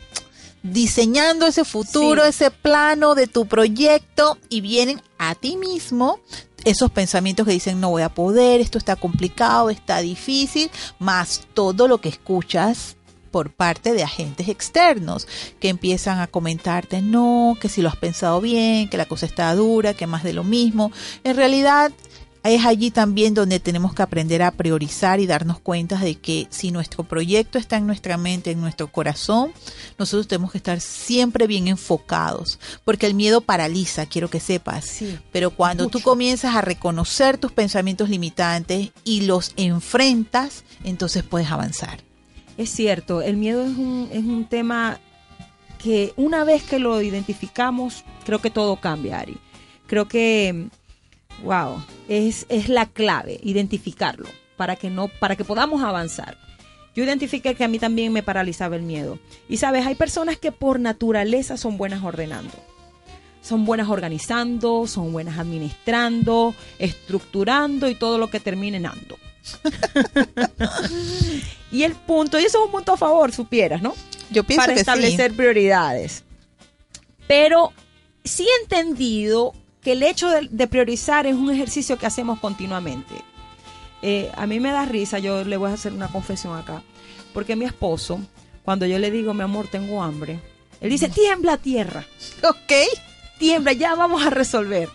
Diseñando 0.62 1.48
ese 1.48 1.64
futuro, 1.64 2.24
Sí. 2.24 2.30
ese 2.30 2.52
plano 2.52 3.16
de 3.16 3.28
tu 3.28 3.48
proyecto 3.48 4.38
y 4.50 4.60
vienen 4.60 5.02
a 5.18 5.36
ti 5.36 5.56
mismo 5.56 6.20
esos 6.66 6.92
pensamientos 6.92 7.46
que 7.46 7.54
dicen 7.54 7.80
no 7.80 7.92
voy 7.92 8.02
a 8.02 8.10
poder, 8.10 8.60
esto 8.60 8.78
está 8.78 8.98
complicado, 8.98 9.70
está 9.70 10.00
difícil, 10.00 10.70
más 11.00 11.44
todo 11.54 11.88
lo 11.88 12.00
que 12.02 12.10
escuchas 12.10 12.98
por 13.30 13.52
parte 13.52 13.94
de 13.94 14.04
agentes 14.04 14.48
externos 14.48 15.28
que 15.60 15.70
empiezan 15.70 16.20
a 16.20 16.28
comentarte 16.28 17.02
no, 17.02 17.58
que 17.60 17.70
si 17.70 17.82
lo 17.82 17.90
has 17.90 17.96
pensado 17.96 18.42
bien, 18.42 18.90
que 18.90 18.98
la 18.98 19.06
cosa 19.06 19.26
está 19.26 19.54
dura, 19.56 19.94
que 19.94 20.08
más 20.08 20.24
de 20.24 20.34
lo 20.34 20.44
mismo. 20.44 20.92
En 21.24 21.36
realidad 21.36 21.92
es 22.44 22.66
allí 22.66 22.92
también 22.92 23.34
donde 23.34 23.60
tenemos 23.60 23.94
que 23.94 24.02
aprender 24.02 24.42
a 24.42 24.52
priorizar 24.52 25.20
y 25.20 25.28
darnos 25.28 25.60
cuenta 25.60 25.98
de 25.98 26.16
que 26.16 26.48
si 26.50 26.72
nuestro 26.72 27.04
proyecto 27.04 27.58
está 27.58 27.78
en 27.78 27.88
nuestra 27.88 28.18
mente, 28.18 28.52
en 28.52 28.62
nuestro 28.62 28.92
corazón, 28.92 29.52
nosotros 29.98 30.28
tenemos 30.28 30.52
que 30.52 30.58
estar 30.58 30.80
siempre 30.80 31.48
bien 31.48 31.68
enfocados, 31.68 32.60
porque 32.86 33.06
el 33.06 33.14
miedo 33.14 33.42
paraliza, 33.42 34.06
quiero 34.06 34.30
que 34.30 34.40
sepas. 34.40 34.86
Sí. 34.86 35.20
Pero 35.32 35.52
cuando 35.52 35.88
tú 35.90 36.02
comienzas 36.02 36.56
a 36.56 36.62
reconocer 36.62 37.38
tus 37.38 37.52
pensamientos 37.52 38.10
limitantes 38.10 38.92
y 39.04 39.22
los 39.22 39.54
enfrentas, 39.58 40.64
entonces 40.84 41.24
puedes 41.24 41.52
avanzar. 41.52 42.09
Es 42.60 42.72
cierto, 42.72 43.22
el 43.22 43.38
miedo 43.38 43.64
es 43.64 43.78
un, 43.78 44.10
es 44.12 44.26
un 44.26 44.44
tema 44.44 45.00
que 45.82 46.12
una 46.18 46.44
vez 46.44 46.62
que 46.64 46.78
lo 46.78 47.02
identificamos, 47.02 48.04
creo 48.26 48.40
que 48.40 48.50
todo 48.50 48.76
cambia, 48.76 49.20
Ari. 49.20 49.38
Creo 49.88 50.10
que, 50.10 50.68
wow, 51.42 51.82
es, 52.10 52.46
es 52.50 52.68
la 52.68 52.86
clave, 52.86 53.40
identificarlo, 53.44 54.28
para 54.58 54.76
que, 54.76 54.90
no, 54.90 55.08
para 55.08 55.38
que 55.38 55.46
podamos 55.46 55.82
avanzar. 55.84 56.38
Yo 56.94 57.06
identifiqué 57.06 57.56
que 57.56 57.64
a 57.64 57.70
mí 57.70 57.80
también 57.80 58.12
me 58.12 58.24
paralizaba 58.24 58.76
el 58.76 58.82
miedo. 58.82 59.20
Y 59.48 59.56
sabes, 59.56 59.88
hay 59.88 59.96
personas 59.96 60.36
que 60.36 60.52
por 60.52 60.82
naturaleza 60.82 61.56
son 61.56 61.78
buenas 61.78 62.04
ordenando. 62.04 62.56
Son 63.42 63.64
buenas 63.64 63.88
organizando, 63.88 64.86
son 64.86 65.14
buenas 65.14 65.40
administrando, 65.40 66.54
estructurando 66.78 67.88
y 67.88 67.96
todo 67.96 68.18
lo 68.18 68.30
que 68.30 68.42
termine 68.42 68.76
en 68.76 68.86
ando. 68.86 69.18
y 71.72 71.84
el 71.84 71.94
punto, 71.94 72.40
y 72.40 72.46
eso 72.46 72.60
es 72.60 72.66
un 72.66 72.72
punto 72.72 72.94
a 72.94 72.98
favor, 72.98 73.32
supieras, 73.32 73.82
¿no? 73.82 73.94
Yo 74.30 74.44
pienso 74.44 74.62
Para 74.62 74.74
que 74.74 74.80
establecer 74.80 75.34
prioridades. 75.34 76.24
Pero 77.28 77.74
sí 78.24 78.46
he 78.46 78.64
entendido 78.64 79.54
que 79.82 79.94
el 79.94 80.04
hecho 80.04 80.30
de, 80.30 80.48
de 80.50 80.68
priorizar 80.68 81.26
es 81.26 81.36
un 81.36 81.52
ejercicio 81.52 81.98
que 81.98 82.06
hacemos 82.06 82.40
continuamente. 82.40 83.16
Eh, 84.02 84.32
a 84.36 84.46
mí 84.46 84.60
me 84.60 84.72
da 84.72 84.86
risa, 84.86 85.20
yo 85.20 85.44
le 85.44 85.58
voy 85.58 85.72
a 85.72 85.74
hacer 85.74 85.94
una 85.94 86.08
confesión 86.08 86.58
acá, 86.58 86.84
porque 87.34 87.56
mi 87.56 87.66
esposo, 87.66 88.20
cuando 88.64 88.86
yo 88.86 88.98
le 88.98 89.12
digo, 89.12 89.34
mi 89.34 89.44
amor, 89.44 89.68
tengo 89.68 90.02
hambre, 90.02 90.40
él 90.80 90.90
dice, 90.90 91.10
tiembla 91.10 91.58
tierra. 91.58 92.06
Ok. 92.44 92.74
tiembla, 93.38 93.74
ya 93.74 93.96
vamos 93.96 94.26
a 94.26 94.30
resolver. 94.30 94.90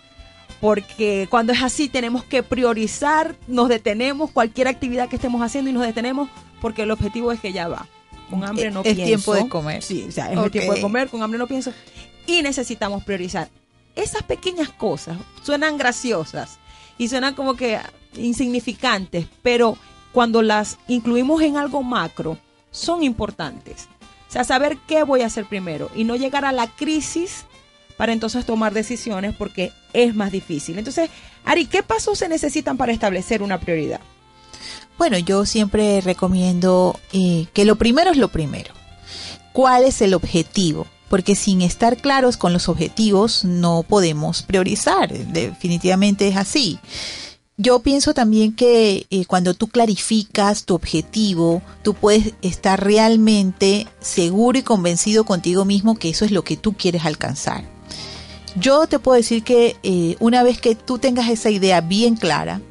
Porque 0.61 1.27
cuando 1.29 1.53
es 1.53 1.61
así 1.61 1.89
tenemos 1.89 2.23
que 2.23 2.41
priorizar, 2.43 3.35
nos 3.47 3.69
detenemos 3.69 4.31
cualquier 4.31 4.67
actividad 4.67 5.09
que 5.09 5.17
estemos 5.17 5.41
haciendo 5.41 5.69
y 5.69 5.73
nos 5.73 5.83
detenemos 5.85 6.29
porque 6.61 6.83
el 6.83 6.91
objetivo 6.91 7.31
es 7.31 7.39
que 7.39 7.53
ya 7.53 7.67
va. 7.67 7.87
Con 8.29 8.43
hambre 8.43 8.71
no 8.71 8.81
Es 8.83 8.95
pienso. 8.95 9.05
tiempo 9.05 9.33
de 9.35 9.47
comer. 9.49 9.83
Sí, 9.83 10.05
o 10.07 10.11
sea, 10.11 10.31
es 10.31 10.37
el 10.37 10.49
tiempo 10.51 10.73
de 10.73 10.81
comer, 10.81 11.09
con 11.09 11.21
hambre 11.21 11.37
no 11.37 11.45
pienso. 11.47 11.71
Y 12.25 12.41
necesitamos 12.41 13.03
priorizar. 13.03 13.49
Esas 13.95 14.23
pequeñas 14.23 14.69
cosas 14.69 15.17
suenan 15.43 15.77
graciosas 15.77 16.57
y 16.97 17.07
suenan 17.07 17.35
como 17.35 17.55
que 17.55 17.79
insignificantes, 18.17 19.27
pero 19.41 19.77
cuando 20.11 20.41
las 20.41 20.77
incluimos 20.87 21.41
en 21.41 21.57
algo 21.57 21.83
macro, 21.83 22.37
son 22.71 23.03
importantes. 23.03 23.87
O 24.27 24.31
sea, 24.31 24.43
saber 24.43 24.77
qué 24.87 25.03
voy 25.03 25.21
a 25.21 25.27
hacer 25.27 25.45
primero 25.45 25.89
y 25.95 26.03
no 26.03 26.15
llegar 26.15 26.45
a 26.45 26.51
la 26.51 26.67
crisis 26.67 27.45
para 27.97 28.13
entonces 28.13 28.45
tomar 28.45 28.73
decisiones 28.73 29.35
porque 29.35 29.71
es 29.93 30.15
más 30.15 30.31
difícil. 30.31 30.77
Entonces, 30.77 31.09
Ari, 31.43 31.65
¿qué 31.65 31.83
pasos 31.83 32.19
se 32.19 32.29
necesitan 32.29 32.77
para 32.77 32.91
establecer 32.91 33.41
una 33.41 33.59
prioridad? 33.59 34.01
Bueno, 34.97 35.17
yo 35.17 35.45
siempre 35.45 36.01
recomiendo 36.01 36.99
eh, 37.11 37.47
que 37.53 37.65
lo 37.65 37.75
primero 37.75 38.11
es 38.11 38.17
lo 38.17 38.29
primero. 38.29 38.73
¿Cuál 39.51 39.83
es 39.83 40.01
el 40.01 40.13
objetivo? 40.13 40.87
Porque 41.09 41.35
sin 41.35 41.61
estar 41.61 41.97
claros 41.97 42.37
con 42.37 42.53
los 42.53 42.67
objetivos 42.67 43.45
no 43.45 43.83
podemos 43.83 44.41
priorizar. 44.41 45.11
Definitivamente 45.11 46.27
es 46.27 46.37
así. 46.37 46.79
Yo 47.57 47.79
pienso 47.79 48.13
también 48.13 48.53
que 48.53 49.07
eh, 49.09 49.25
cuando 49.25 49.53
tú 49.53 49.67
clarificas 49.67 50.65
tu 50.65 50.75
objetivo, 50.75 51.61
tú 51.83 51.93
puedes 51.93 52.33
estar 52.41 52.83
realmente 52.83 53.87
seguro 54.01 54.57
y 54.57 54.63
convencido 54.63 55.23
contigo 55.23 55.63
mismo 55.63 55.95
que 55.95 56.09
eso 56.09 56.25
es 56.25 56.31
lo 56.31 56.43
que 56.43 56.57
tú 56.57 56.73
quieres 56.73 57.05
alcanzar. 57.05 57.74
Yo 58.55 58.87
te 58.87 58.99
puedo 58.99 59.17
decir 59.17 59.43
que 59.43 59.75
eh, 59.83 60.15
una 60.19 60.41
vez 60.43 60.61
que 60.61 60.75
tú 60.75 60.97
tengas 60.97 61.29
esa 61.29 61.49
idea 61.49 61.81
bien 61.81 62.15
clara, 62.15 62.61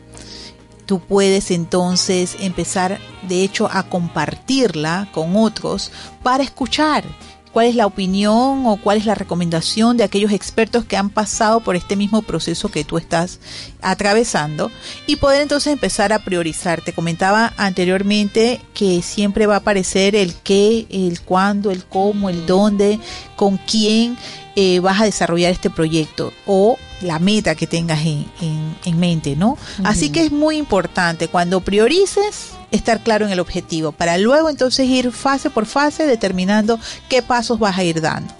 tú 0.86 1.00
puedes 1.00 1.50
entonces 1.50 2.36
empezar, 2.40 2.98
de 3.28 3.42
hecho, 3.42 3.68
a 3.70 3.84
compartirla 3.84 5.08
con 5.12 5.36
otros 5.36 5.90
para 6.22 6.42
escuchar 6.42 7.04
cuál 7.52 7.66
es 7.66 7.76
la 7.76 7.86
opinión 7.86 8.66
o 8.66 8.76
cuál 8.82 8.98
es 8.98 9.06
la 9.06 9.14
recomendación 9.14 9.96
de 9.96 10.02
aquellos 10.02 10.32
expertos 10.32 10.84
que 10.84 10.96
han 10.96 11.08
pasado 11.08 11.60
por 11.60 11.76
este 11.76 11.94
mismo 11.94 12.20
proceso 12.22 12.68
que 12.68 12.82
tú 12.82 12.98
estás 12.98 13.38
atravesando 13.80 14.72
y 15.06 15.16
poder 15.16 15.42
entonces 15.42 15.72
empezar 15.72 16.12
a 16.12 16.18
priorizar. 16.18 16.80
Te 16.80 16.92
comentaba 16.92 17.52
anteriormente 17.56 18.60
que 18.74 19.02
siempre 19.02 19.46
va 19.46 19.54
a 19.54 19.58
aparecer 19.58 20.16
el 20.16 20.34
qué, 20.34 20.86
el 20.90 21.20
cuándo, 21.20 21.70
el 21.70 21.84
cómo, 21.84 22.28
el 22.28 22.44
dónde, 22.44 22.98
con 23.36 23.56
quién 23.58 24.18
eh, 24.56 24.78
vas 24.80 25.00
a 25.00 25.04
desarrollar 25.04 25.50
este 25.52 25.70
proyecto 25.70 26.32
o 26.46 26.76
la 27.02 27.18
meta 27.18 27.54
que 27.54 27.66
tengas 27.66 28.00
en, 28.06 28.24
en- 28.40 28.76
en 28.84 28.98
mente, 29.00 29.36
¿no? 29.36 29.58
Así 29.82 30.10
que 30.10 30.20
es 30.24 30.32
muy 30.32 30.56
importante 30.56 31.28
cuando 31.28 31.60
priorices 31.60 32.50
estar 32.70 33.00
claro 33.02 33.26
en 33.26 33.32
el 33.32 33.40
objetivo 33.40 33.92
para 33.92 34.16
luego 34.18 34.48
entonces 34.48 34.88
ir 34.88 35.12
fase 35.12 35.50
por 35.50 35.66
fase 35.66 36.06
determinando 36.06 36.78
qué 37.08 37.22
pasos 37.22 37.58
vas 37.58 37.76
a 37.78 37.84
ir 37.84 38.00
dando. 38.00 38.32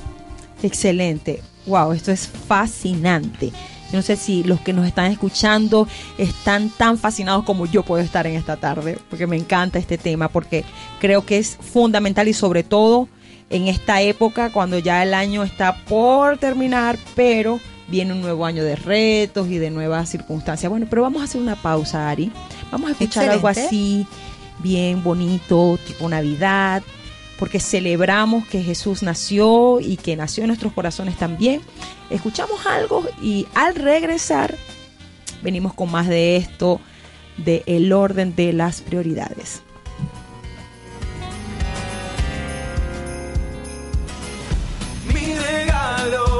Excelente. 0.62 1.42
Wow, 1.66 1.92
esto 1.92 2.12
es 2.12 2.28
fascinante. 2.49 3.49
Yo 3.92 3.99
no 3.99 4.02
sé 4.02 4.16
si 4.16 4.42
los 4.42 4.61
que 4.61 4.73
nos 4.73 4.87
están 4.87 5.11
escuchando 5.12 5.87
están 6.18 6.68
tan 6.71 6.99
fascinados 6.99 7.44
como 7.44 7.66
yo 7.66 7.83
puedo 7.85 8.02
estar 8.02 8.26
en 8.26 8.35
esta 8.35 8.56
tarde, 8.56 8.99
porque 9.09 9.26
me 9.26 9.37
encanta 9.37 9.78
este 9.78 9.99
tema, 9.99 10.28
porque 10.28 10.64
creo 11.00 11.25
que 11.25 11.38
es 11.38 11.56
fundamental 11.61 12.26
y 12.26 12.35
sobre 12.35 12.64
todo 12.64 13.09
en 13.51 13.69
esta 13.69 14.03
época 14.03 14.51
cuando 14.51 14.79
ya 14.79 15.03
el 15.03 15.15
año 15.15 15.43
está 15.43 15.85
por 15.85 16.39
terminar, 16.39 16.99
pero 17.15 17.61
viene 17.89 18.13
un 18.13 18.21
nuevo 18.21 18.47
año 18.47 18.65
de 18.65 18.77
retos 18.77 19.49
y 19.49 19.59
de 19.59 19.71
nuevas 19.71 20.09
circunstancias. 20.09 20.71
Bueno, 20.71 20.87
pero 20.89 21.03
vamos 21.03 21.23
a 21.23 21.25
hacer 21.25 21.41
una 21.41 21.57
pausa, 21.57 22.11
Ari. 22.11 22.31
Vamos 22.71 22.89
a 22.89 22.93
escuchar 22.93 23.29
algo 23.29 23.49
así, 23.49 24.07
bien 24.61 25.03
bonito, 25.03 25.79
tipo 25.87 26.09
Navidad, 26.09 26.83
porque 27.39 27.61
celebramos 27.61 28.47
que 28.47 28.63
Jesús 28.63 29.03
nació 29.03 29.81
y 29.81 29.97
que 29.97 30.17
nació 30.17 30.45
en 30.45 30.49
nuestros 30.49 30.73
corazones 30.73 31.17
también. 31.17 31.61
Escuchamos 32.11 32.67
algo 32.67 33.05
y 33.23 33.47
al 33.55 33.75
regresar 33.75 34.57
venimos 35.43 35.75
con 35.75 35.91
más 35.91 36.09
de 36.09 36.37
esto, 36.37 36.81
de 37.37 37.63
el 37.67 37.93
orden 37.93 38.35
de 38.35 38.53
las 38.53 38.81
prioridades. 38.81 39.63
calor. 46.11 46.34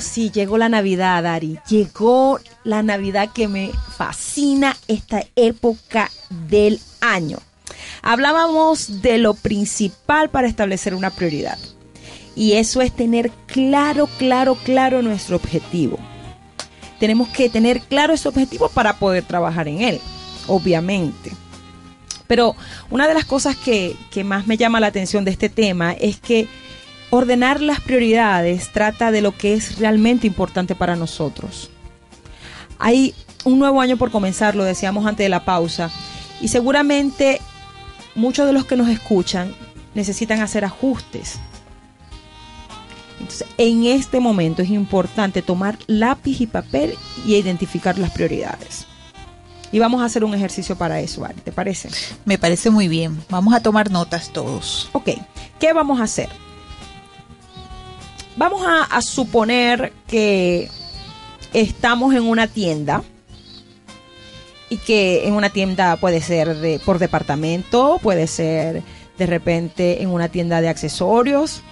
Sí, 0.00 0.30
llegó 0.30 0.58
la 0.58 0.68
Navidad, 0.68 1.26
Ari. 1.26 1.58
Llegó 1.68 2.40
la 2.64 2.82
Navidad 2.82 3.30
que 3.32 3.48
me 3.48 3.70
fascina 3.96 4.76
esta 4.86 5.22
época 5.36 6.10
del 6.48 6.80
año. 7.00 7.38
Hablábamos 8.02 9.02
de 9.02 9.18
lo 9.18 9.34
principal 9.34 10.30
para 10.30 10.48
establecer 10.48 10.94
una 10.94 11.10
prioridad. 11.10 11.58
Y 12.36 12.52
eso 12.52 12.80
es 12.80 12.94
tener 12.94 13.30
claro, 13.46 14.08
claro, 14.18 14.56
claro 14.64 15.02
nuestro 15.02 15.36
objetivo. 15.36 15.98
Tenemos 17.00 17.28
que 17.28 17.48
tener 17.48 17.80
claro 17.80 18.14
ese 18.14 18.28
objetivo 18.28 18.68
para 18.68 18.98
poder 18.98 19.24
trabajar 19.24 19.68
en 19.68 19.80
él, 19.80 20.00
obviamente. 20.46 21.32
Pero 22.26 22.54
una 22.90 23.08
de 23.08 23.14
las 23.14 23.24
cosas 23.24 23.56
que, 23.56 23.96
que 24.10 24.22
más 24.22 24.46
me 24.46 24.56
llama 24.56 24.80
la 24.80 24.88
atención 24.88 25.24
de 25.24 25.30
este 25.30 25.48
tema 25.48 25.92
es 25.92 26.20
que 26.20 26.48
ordenar 27.10 27.60
las 27.60 27.80
prioridades 27.80 28.70
trata 28.72 29.10
de 29.10 29.22
lo 29.22 29.36
que 29.36 29.54
es 29.54 29.78
realmente 29.78 30.26
importante 30.26 30.74
para 30.74 30.96
nosotros. 30.96 31.70
Hay 32.78 33.14
un 33.44 33.58
nuevo 33.58 33.80
año 33.80 33.96
por 33.96 34.10
comenzar, 34.10 34.54
lo 34.54 34.64
decíamos 34.64 35.06
antes 35.06 35.24
de 35.24 35.28
la 35.28 35.44
pausa, 35.44 35.90
y 36.40 36.48
seguramente 36.48 37.40
muchos 38.14 38.46
de 38.46 38.52
los 38.52 38.64
que 38.64 38.76
nos 38.76 38.88
escuchan 38.88 39.54
necesitan 39.94 40.40
hacer 40.40 40.64
ajustes. 40.64 41.38
Entonces, 43.18 43.48
en 43.58 43.84
este 43.84 44.20
momento 44.20 44.62
es 44.62 44.70
importante 44.70 45.42
tomar 45.42 45.78
lápiz 45.86 46.40
y 46.40 46.46
papel 46.46 46.94
y 47.26 47.34
identificar 47.34 47.98
las 47.98 48.12
prioridades. 48.12 48.86
Y 49.72 49.80
vamos 49.80 50.00
a 50.00 50.06
hacer 50.06 50.24
un 50.24 50.34
ejercicio 50.34 50.76
para 50.76 51.00
eso, 51.00 51.24
Ari, 51.24 51.40
¿te 51.40 51.52
parece? 51.52 51.90
Me 52.24 52.38
parece 52.38 52.70
muy 52.70 52.88
bien. 52.88 53.22
Vamos 53.28 53.52
a 53.54 53.60
tomar 53.60 53.90
notas 53.90 54.32
todos. 54.32 54.88
Ok, 54.92 55.10
¿qué 55.58 55.72
vamos 55.72 56.00
a 56.00 56.04
hacer? 56.04 56.28
Vamos 58.38 58.62
a, 58.64 58.84
a 58.84 59.02
suponer 59.02 59.92
que 60.06 60.70
estamos 61.52 62.14
en 62.14 62.22
una 62.22 62.46
tienda 62.46 63.02
y 64.70 64.76
que 64.76 65.26
en 65.26 65.34
una 65.34 65.50
tienda 65.50 65.96
puede 65.96 66.20
ser 66.20 66.56
de, 66.56 66.78
por 66.78 67.00
departamento, 67.00 67.98
puede 68.00 68.28
ser 68.28 68.84
de 69.18 69.26
repente 69.26 70.02
en 70.02 70.10
una 70.10 70.28
tienda 70.28 70.60
de 70.60 70.68
accesorios. 70.68 71.62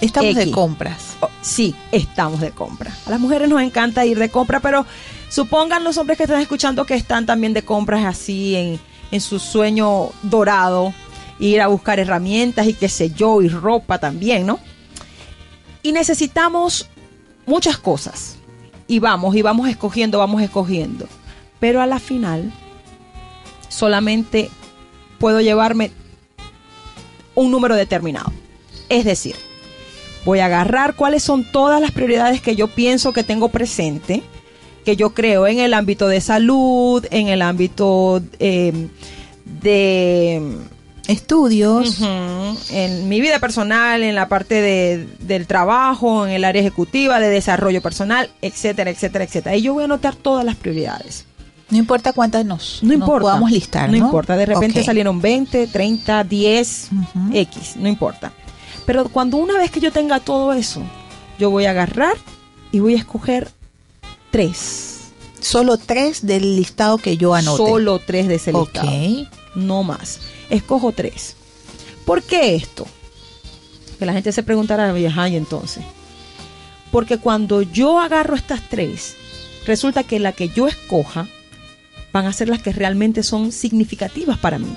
Estamos 0.00 0.34
de 0.34 0.50
compras. 0.50 1.16
Sí, 1.40 1.74
estamos 1.92 2.40
de 2.40 2.50
compra. 2.50 2.92
A 3.06 3.10
las 3.10 3.20
mujeres 3.20 3.48
nos 3.48 3.62
encanta 3.62 4.04
ir 4.04 4.18
de 4.18 4.28
compra, 4.28 4.58
pero 4.58 4.86
supongan 5.28 5.84
los 5.84 5.98
hombres 5.98 6.18
que 6.18 6.24
están 6.24 6.40
escuchando 6.40 6.84
que 6.84 6.94
están 6.94 7.26
también 7.26 7.52
de 7.52 7.62
compras 7.62 8.04
así 8.04 8.56
en, 8.56 8.80
en 9.12 9.20
su 9.20 9.38
sueño 9.38 10.10
dorado, 10.22 10.92
ir 11.38 11.60
a 11.60 11.68
buscar 11.68 12.00
herramientas 12.00 12.66
y 12.66 12.74
qué 12.74 12.88
sé 12.88 13.10
yo, 13.10 13.40
y 13.40 13.48
ropa 13.48 13.98
también, 13.98 14.46
¿no? 14.46 14.58
Y 15.82 15.92
necesitamos 15.92 16.88
muchas 17.46 17.78
cosas. 17.78 18.36
Y 18.86 19.00
vamos, 19.00 19.36
y 19.36 19.42
vamos 19.42 19.68
escogiendo, 19.68 20.18
vamos 20.18 20.42
escogiendo. 20.42 21.06
Pero 21.60 21.80
a 21.80 21.86
la 21.86 21.98
final, 21.98 22.52
solamente 23.68 24.50
puedo 25.18 25.40
llevarme 25.40 25.90
un 27.34 27.50
número 27.50 27.74
determinado. 27.74 28.32
Es 28.88 29.04
decir, 29.04 29.36
voy 30.24 30.40
a 30.40 30.46
agarrar 30.46 30.96
cuáles 30.96 31.22
son 31.22 31.44
todas 31.44 31.80
las 31.80 31.92
prioridades 31.92 32.40
que 32.40 32.56
yo 32.56 32.68
pienso 32.68 33.12
que 33.12 33.22
tengo 33.22 33.48
presente, 33.48 34.22
que 34.84 34.96
yo 34.96 35.10
creo 35.10 35.46
en 35.46 35.58
el 35.58 35.74
ámbito 35.74 36.08
de 36.08 36.20
salud, 36.20 37.04
en 37.10 37.28
el 37.28 37.42
ámbito 37.42 38.22
eh, 38.38 38.88
de 39.44 40.42
Estudios. 41.08 42.00
En 42.70 43.08
mi 43.08 43.20
vida 43.20 43.38
personal, 43.40 44.02
en 44.02 44.14
la 44.14 44.28
parte 44.28 44.60
de- 44.60 45.06
del 45.20 45.46
trabajo, 45.46 46.26
en 46.26 46.32
el 46.32 46.44
área 46.44 46.60
ejecutiva, 46.60 47.18
de 47.18 47.28
desarrollo 47.28 47.80
personal, 47.82 48.30
etcétera, 48.42 48.90
etcétera, 48.90 49.24
etcétera. 49.24 49.56
Y 49.56 49.62
yo 49.62 49.72
voy 49.74 49.82
a 49.82 49.86
anotar 49.86 50.14
todas 50.14 50.44
las 50.44 50.54
prioridades. 50.56 51.24
No 51.70 51.78
importa 51.78 52.12
cuántas 52.12 52.44
nos, 52.44 52.78
No 52.82 52.88
nos 52.88 52.94
importa. 53.00 53.20
podamos 53.22 53.50
listar. 53.50 53.90
No, 53.90 53.98
No, 53.98 54.04
importa. 54.06 54.36
De 54.36 54.46
repente 54.46 54.84
salieron 54.84 55.20
20, 55.20 55.66
30, 55.66 56.24
10, 56.24 56.88
Ujú. 56.92 57.30
X. 57.36 57.74
No 57.76 57.88
importa. 57.88 58.32
Pero 58.86 59.08
cuando 59.08 59.36
una 59.38 59.58
vez 59.58 59.70
que 59.70 59.80
yo 59.80 59.90
tenga 59.92 60.20
todo 60.20 60.52
eso, 60.52 60.82
yo 61.38 61.50
voy 61.50 61.64
a 61.66 61.70
agarrar 61.70 62.14
y 62.72 62.80
voy 62.80 62.94
a 62.94 62.98
escoger 62.98 63.50
tres. 64.30 65.10
Solo 65.40 65.76
tres 65.78 66.26
del 66.26 66.56
listado 66.56 66.98
que 66.98 67.16
yo 67.16 67.34
anote. 67.34 67.56
Solo 67.64 67.98
tres 67.98 68.28
de 68.28 68.34
ese 68.36 68.52
Ok. 68.54 68.74
listado. 68.82 69.38
no 69.54 69.82
más. 69.82 70.20
Escojo 70.50 70.92
tres. 70.92 71.36
¿Por 72.04 72.22
qué 72.22 72.54
esto? 72.54 72.86
Que 73.98 74.06
la 74.06 74.12
gente 74.12 74.32
se 74.32 74.42
preguntará, 74.42 74.90
ajá, 74.90 75.28
y 75.28 75.36
entonces. 75.36 75.84
Porque 76.90 77.18
cuando 77.18 77.62
yo 77.62 77.98
agarro 77.98 78.34
estas 78.34 78.60
tres, 78.68 79.16
resulta 79.66 80.04
que 80.04 80.18
la 80.18 80.32
que 80.32 80.48
yo 80.48 80.66
escoja 80.68 81.26
van 82.12 82.26
a 82.26 82.32
ser 82.32 82.48
las 82.48 82.62
que 82.62 82.72
realmente 82.72 83.22
son 83.22 83.52
significativas 83.52 84.38
para 84.38 84.58
mí. 84.58 84.74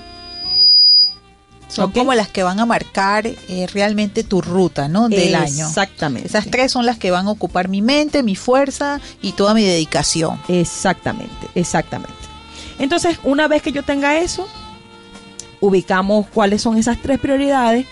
Son 1.69 1.91
como 1.91 2.13
las 2.13 2.27
que 2.27 2.43
van 2.43 2.59
a 2.59 2.65
marcar 2.65 3.25
eh, 3.25 3.67
realmente 3.73 4.25
tu 4.25 4.41
ruta, 4.41 4.89
¿no? 4.89 5.07
Del 5.07 5.35
año. 5.35 5.67
Exactamente. 5.67 6.27
Esas 6.27 6.47
tres 6.47 6.69
son 6.69 6.85
las 6.85 6.97
que 6.97 7.11
van 7.11 7.27
a 7.27 7.31
ocupar 7.31 7.69
mi 7.69 7.81
mente, 7.81 8.23
mi 8.23 8.35
fuerza 8.35 8.99
y 9.21 9.31
toda 9.31 9.53
mi 9.53 9.63
dedicación. 9.63 10.37
Exactamente, 10.49 11.47
exactamente. 11.55 12.13
Entonces, 12.77 13.19
una 13.23 13.47
vez 13.47 13.61
que 13.61 13.71
yo 13.71 13.83
tenga 13.83 14.17
eso, 14.17 14.49
ubicamos 15.61 16.27
cuáles 16.27 16.61
son 16.61 16.77
esas 16.77 17.01
tres 17.01 17.19
prioridades 17.19 17.85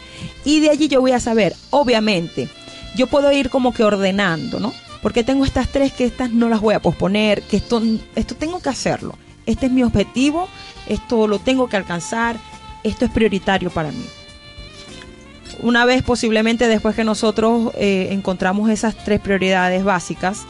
y 0.44 0.60
de 0.60 0.70
allí 0.70 0.90
yo 0.90 1.00
voy 1.00 1.14
a 1.14 1.20
saber, 1.20 1.56
obviamente, 1.70 2.50
yo 2.96 3.08
puedo 3.08 3.32
ir 3.32 3.50
como 3.50 3.74
que 3.74 3.84
ordenando, 3.84 4.60
¿no? 4.60 4.74
Porque 5.02 5.24
tengo 5.24 5.46
estas 5.46 5.70
tres 5.70 5.94
que 5.94 6.04
estas 6.04 6.32
no 6.32 6.50
las 6.50 6.60
voy 6.60 6.76
a 6.76 6.82
posponer, 6.82 7.44
que 7.44 7.58
esto, 7.58 7.82
esto 8.16 8.36
tengo 8.36 8.60
que 8.60 8.70
hacerlo. 8.70 9.16
Este 9.46 9.68
es 9.68 9.72
mi 9.72 9.84
objetivo, 9.84 10.50
esto 10.88 11.28
lo 11.28 11.40
tengo 11.40 11.70
que 11.70 11.78
alcanzar, 11.78 12.36
esto 12.84 13.06
es 13.06 13.12
prioritario 13.12 13.70
para 13.70 13.92
mí. 13.92 14.06
Una 15.62 15.86
vez 15.86 16.04
posiblemente 16.04 16.68
después 16.68 16.96
que 16.96 17.04
nosotros 17.04 17.72
eh, 17.76 18.10
encontramos 18.12 18.70
esas 18.70 18.96
tres 19.04 19.20
prioridades 19.20 19.84
básicas, 19.84 20.46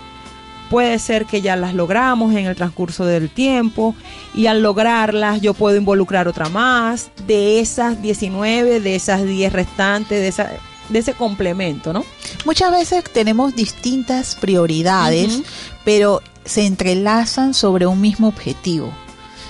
puede 0.69 0.99
ser 0.99 1.25
que 1.25 1.41
ya 1.41 1.55
las 1.55 1.73
logramos 1.73 2.33
en 2.33 2.45
el 2.45 2.55
transcurso 2.55 3.05
del 3.05 3.29
tiempo 3.29 3.95
y 4.33 4.47
al 4.47 4.61
lograrlas 4.61 5.41
yo 5.41 5.53
puedo 5.53 5.75
involucrar 5.77 6.27
otra 6.27 6.49
más 6.49 7.09
de 7.27 7.59
esas 7.59 8.01
19, 8.01 8.79
de 8.79 8.95
esas 8.95 9.23
10 9.25 9.51
restantes, 9.51 10.19
de, 10.19 10.27
esa, 10.27 10.51
de 10.89 10.99
ese 10.99 11.13
complemento, 11.13 11.93
¿no? 11.93 12.05
Muchas 12.45 12.71
veces 12.71 13.03
tenemos 13.11 13.55
distintas 13.55 14.35
prioridades, 14.35 15.41
pero 15.83 16.21
se 16.45 16.65
entrelazan 16.65 17.53
sobre 17.53 17.85
un 17.85 17.99
mismo 17.99 18.27
objetivo. 18.27 18.93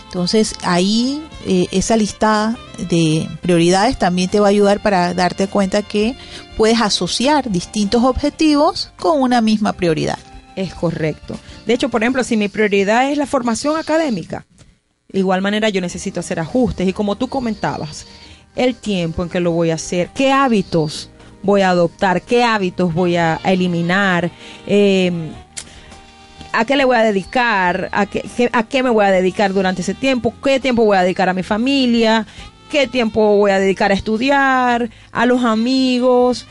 Entonces 0.05 0.55
ahí 0.63 1.23
eh, 1.45 1.67
esa 1.71 1.95
lista 1.95 2.57
de 2.89 3.29
prioridades 3.41 3.99
también 3.99 4.29
te 4.29 4.39
va 4.39 4.47
a 4.47 4.49
ayudar 4.49 4.81
para 4.81 5.13
darte 5.13 5.47
cuenta 5.47 5.83
que 5.83 6.15
puedes 6.57 6.81
asociar 6.81 7.51
distintos 7.51 8.03
objetivos 8.03 8.91
con 8.97 9.21
una 9.21 9.39
misma 9.41 9.73
prioridad. 9.73 10.17
Es 10.59 10.73
correcto. 10.73 11.39
De 11.65 11.73
hecho, 11.73 11.87
por 11.87 12.03
ejemplo, 12.03 12.21
si 12.21 12.35
mi 12.35 12.49
prioridad 12.49 13.09
es 13.09 13.17
la 13.17 13.25
formación 13.25 13.77
académica, 13.77 14.45
igual 15.13 15.41
manera 15.41 15.69
yo 15.69 15.79
necesito 15.79 16.19
hacer 16.19 16.37
ajustes 16.37 16.85
y 16.85 16.91
como 16.91 17.15
tú 17.15 17.29
comentabas, 17.29 18.05
el 18.57 18.75
tiempo 18.75 19.23
en 19.23 19.29
que 19.29 19.39
lo 19.39 19.51
voy 19.51 19.69
a 19.71 19.75
hacer, 19.75 20.09
qué 20.13 20.33
hábitos 20.33 21.09
voy 21.43 21.61
a 21.61 21.69
adoptar, 21.69 22.21
qué 22.23 22.43
hábitos 22.43 22.93
voy 22.93 23.15
a, 23.15 23.39
eliminar, 23.45 24.31
eh, 24.67 25.31
a 26.51 26.65
qué 26.65 26.75
le 26.75 26.83
voy 26.83 26.97
a 26.97 27.03
dedicar, 27.03 27.87
a 27.93 28.05
qué, 28.05 28.25
qué- 28.35 28.49
a 28.51 28.63
qué 28.63 28.83
me 28.83 28.89
voy 28.89 29.05
a 29.05 29.11
dedicar 29.11 29.53
durante 29.53 29.81
ese 29.81 29.93
tiempo, 29.93 30.33
qué 30.43 30.59
tiempo 30.59 30.83
voy 30.83 30.97
a 30.97 31.03
dedicar 31.03 31.29
a 31.29 31.33
mi 31.33 31.43
familia, 31.43 32.27
qué 32.69 32.85
tiempo 32.85 33.37
voy 33.37 33.51
a 33.51 33.59
dedicar 33.59 33.91
a 33.91 33.95
estudiar, 33.95 34.89
a 35.13 35.25
los 35.25 35.45
amigos, 35.45 36.45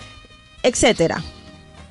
etcétera 0.62 1.22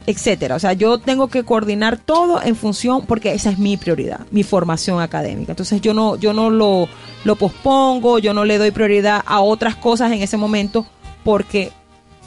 etcétera. 0.08 0.56
O 0.56 0.60
sea, 0.60 0.74
yo 0.74 0.98
tengo 0.98 1.28
que 1.28 1.44
coordinar 1.44 1.98
todo 1.98 2.42
en 2.42 2.56
función, 2.56 3.06
porque 3.06 3.34
esa 3.34 3.52
es 3.52 3.60
mi 3.60 3.76
prioridad, 3.76 4.22
mi 4.32 4.42
formación 4.42 5.02
académica. 5.02 5.52
Entonces 5.52 5.82
yo 5.82 5.94
no, 5.94 6.16
yo 6.16 6.34
no 6.34 6.50
lo, 6.50 6.88
lo 7.26 7.36
pospongo, 7.36 8.18
yo 8.18 8.34
no 8.34 8.46
le 8.46 8.58
doy 8.58 8.72
prioridad 8.72 9.22
a 9.26 9.42
otras 9.42 9.76
cosas 9.76 10.12
en 10.14 10.22
ese 10.22 10.38
momento, 10.38 10.88
porque 11.26 11.74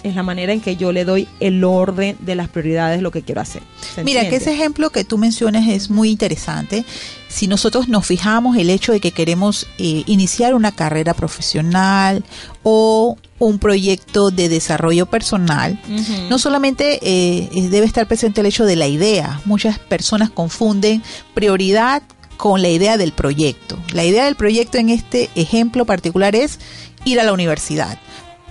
es 0.03 0.15
la 0.15 0.23
manera 0.23 0.53
en 0.53 0.61
que 0.61 0.77
yo 0.77 0.93
le 0.93 1.05
doy 1.05 1.29
el 1.41 1.63
orden 1.65 2.17
de 2.21 2.35
las 2.35 2.49
prioridades, 2.49 3.03
lo 3.03 3.11
que 3.11 3.23
quiero 3.23 3.41
hacer. 3.41 3.63
¿Se 3.95 4.05
Mira, 4.05 4.29
que 4.29 4.37
ese 4.37 4.53
ejemplo 4.53 4.91
que 4.91 5.05
tú 5.05 5.19
mencionas 5.19 5.69
es 5.69 5.91
muy 5.91 6.11
interesante. 6.11 6.85
Si 7.29 7.47
nosotros 7.47 7.89
nos 7.89 8.07
fijamos 8.07 8.57
el 8.57 8.71
hecho 8.71 8.93
de 8.93 9.01
que 9.01 9.13
queremos 9.13 9.67
eh, 9.79 10.03
iniciar 10.07 10.55
una 10.55 10.73
carrera 10.73 11.15
profesional 11.15 12.25
o 12.63 13.17
un 13.39 13.59
proyecto 13.59 14.31
de 14.31 14.49
desarrollo 14.49 15.07
personal, 15.07 15.81
no 16.29 16.39
solamente 16.39 16.99
eh, 17.03 17.49
debe 17.71 17.87
estar 17.87 18.07
presente 18.07 18.41
el 18.41 18.47
hecho 18.47 18.67
de 18.67 18.77
la 18.77 18.87
idea. 18.87 19.41
Muchas 19.45 19.79
personas 19.79 20.31
confunden 20.31 21.03
prioridad 21.35 22.03
con 22.37 22.63
la 22.63 22.69
idea 22.69 22.97
del 22.97 23.13
proyecto. 23.13 23.79
La 23.93 24.05
idea 24.05 24.25
del 24.25 24.35
proyecto 24.35 24.79
en 24.79 24.89
este 24.89 25.31
ejemplo 25.35 25.85
particular 25.85 26.35
es 26.35 26.59
ir 27.05 27.21
a 27.21 27.25
la 27.25 27.33
universidad, 27.33 27.99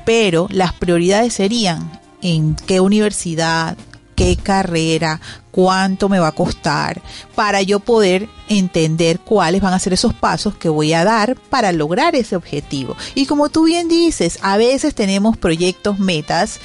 pero 0.10 0.48
las 0.50 0.74
prioridades 0.74 1.36
serían 1.36 2.02
en 2.24 2.56
qué 2.56 2.80
universidad, 2.80 3.78
qué 4.16 4.38
carrera, 4.38 5.22
cuánto 5.52 6.10
me 6.10 6.18
va 6.18 6.30
a 6.30 6.32
costar, 6.32 7.00
para 7.36 7.62
yo 7.62 7.80
poder 7.80 8.28
entender 8.48 9.20
cuáles 9.20 9.62
van 9.62 9.76
a 9.76 9.78
ser 9.78 9.94
esos 9.94 10.16
pasos 10.16 10.56
que 10.56 10.68
voy 10.68 10.94
a 10.94 11.04
dar 11.04 11.36
para 11.36 11.72
lograr 11.74 12.16
ese 12.16 12.36
objetivo. 12.36 12.98
Y 13.14 13.28
como 13.28 13.50
tú 13.50 13.66
bien 13.66 13.88
dices, 13.88 14.40
a 14.42 14.58
veces 14.58 14.96
tenemos 14.96 15.38
proyectos, 15.38 16.00
metas, 16.00 16.60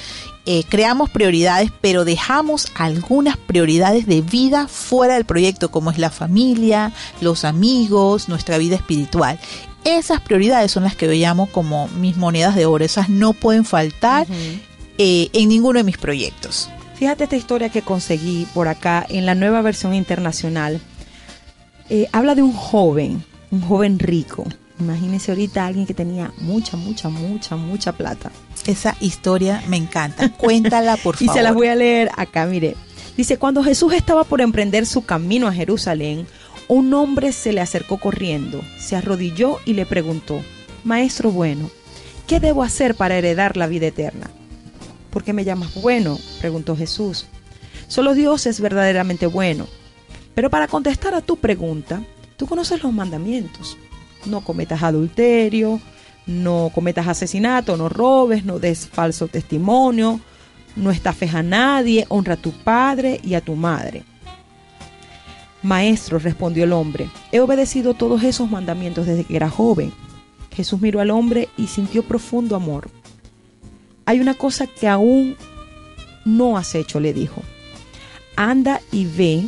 eh, 0.45 0.63
creamos 0.69 1.09
prioridades, 1.09 1.71
pero 1.81 2.05
dejamos 2.05 2.67
algunas 2.75 3.35
prioridades 3.37 4.05
de 4.05 4.21
vida 4.21 4.67
fuera 4.67 5.15
del 5.15 5.25
proyecto, 5.25 5.71
como 5.71 5.89
es 5.89 5.97
la 5.97 6.11
familia, 6.11 6.93
los 7.19 7.45
amigos, 7.45 8.29
nuestra 8.29 8.57
vida 8.57 8.75
espiritual. 8.75 9.39
Esas 9.83 10.21
prioridades 10.21 10.71
son 10.71 10.83
las 10.83 10.95
que 10.95 11.07
yo 11.07 11.13
llamo 11.13 11.47
como 11.47 11.87
mis 11.89 12.17
monedas 12.17 12.55
de 12.55 12.65
oro. 12.65 12.85
Esas 12.85 13.09
no 13.09 13.33
pueden 13.33 13.65
faltar 13.65 14.27
eh, 14.97 15.29
en 15.33 15.49
ninguno 15.49 15.79
de 15.79 15.83
mis 15.83 15.97
proyectos. 15.97 16.69
Fíjate 16.95 17.25
esta 17.25 17.35
historia 17.35 17.69
que 17.69 17.81
conseguí 17.81 18.47
por 18.53 18.67
acá 18.67 19.05
en 19.09 19.25
la 19.25 19.35
nueva 19.35 19.61
versión 19.61 19.93
internacional. 19.93 20.79
Eh, 21.89 22.07
habla 22.11 22.35
de 22.35 22.41
un 22.41 22.53
joven, 22.53 23.23
un 23.51 23.61
joven 23.61 23.99
rico. 23.99 24.45
Imagínense 24.79 25.31
ahorita 25.31 25.65
alguien 25.65 25.85
que 25.85 25.93
tenía 25.93 26.31
mucha, 26.39 26.77
mucha, 26.77 27.09
mucha, 27.09 27.55
mucha 27.55 27.91
plata. 27.91 28.31
Esa 28.65 28.95
historia 28.99 29.63
me 29.67 29.77
encanta. 29.77 30.29
Cuéntala, 30.31 30.97
por 30.97 31.15
Y 31.19 31.25
favor. 31.25 31.37
se 31.37 31.43
las 31.43 31.53
voy 31.53 31.67
a 31.67 31.75
leer 31.75 32.09
acá, 32.17 32.45
mire. 32.45 32.75
Dice, 33.15 33.37
cuando 33.37 33.63
Jesús 33.63 33.93
estaba 33.93 34.23
por 34.23 34.41
emprender 34.41 34.85
su 34.85 35.05
camino 35.05 35.47
a 35.47 35.53
Jerusalén, 35.53 36.27
un 36.67 36.93
hombre 36.93 37.31
se 37.31 37.53
le 37.53 37.61
acercó 37.61 37.97
corriendo, 37.99 38.61
se 38.77 38.95
arrodilló 38.95 39.59
y 39.65 39.73
le 39.73 39.85
preguntó, 39.85 40.41
Maestro 40.83 41.31
bueno, 41.31 41.69
¿qué 42.27 42.39
debo 42.39 42.63
hacer 42.63 42.95
para 42.95 43.15
heredar 43.17 43.55
la 43.55 43.67
vida 43.67 43.87
eterna? 43.87 44.29
¿Por 45.11 45.23
qué 45.23 45.31
me 45.31 45.45
llamas 45.45 45.75
bueno? 45.81 46.19
preguntó 46.41 46.75
Jesús. 46.75 47.27
Solo 47.87 48.13
Dios 48.15 48.47
es 48.47 48.59
verdaderamente 48.59 49.27
bueno. 49.27 49.67
Pero 50.33 50.49
para 50.49 50.67
contestar 50.67 51.13
a 51.13 51.21
tu 51.21 51.37
pregunta, 51.37 52.01
tú 52.35 52.47
conoces 52.47 52.83
los 52.83 52.91
mandamientos. 52.91 53.77
No 54.25 54.41
cometas 54.41 54.83
adulterio, 54.83 55.79
no 56.27 56.71
cometas 56.73 57.07
asesinato, 57.07 57.77
no 57.77 57.89
robes, 57.89 58.45
no 58.45 58.59
des 58.59 58.87
falso 58.87 59.27
testimonio, 59.27 60.19
no 60.75 60.91
estafes 60.91 61.33
a 61.33 61.43
nadie, 61.43 62.05
honra 62.09 62.33
a 62.33 62.37
tu 62.37 62.51
padre 62.51 63.19
y 63.23 63.35
a 63.35 63.41
tu 63.41 63.55
madre. 63.55 64.03
Maestro, 65.61 66.19
respondió 66.19 66.63
el 66.63 66.73
hombre, 66.73 67.09
he 67.31 67.39
obedecido 67.39 67.93
todos 67.93 68.23
esos 68.23 68.49
mandamientos 68.49 69.07
desde 69.07 69.23
que 69.23 69.35
era 69.35 69.49
joven. 69.49 69.91
Jesús 70.51 70.79
miró 70.81 70.99
al 70.99 71.11
hombre 71.11 71.49
y 71.57 71.67
sintió 71.67 72.03
profundo 72.03 72.55
amor. 72.55 72.89
Hay 74.05 74.19
una 74.19 74.35
cosa 74.35 74.67
que 74.67 74.87
aún 74.87 75.35
no 76.23 76.57
has 76.57 76.75
hecho, 76.75 76.99
le 76.99 77.13
dijo. 77.13 77.41
Anda 78.35 78.79
y 78.91 79.05
ve, 79.05 79.47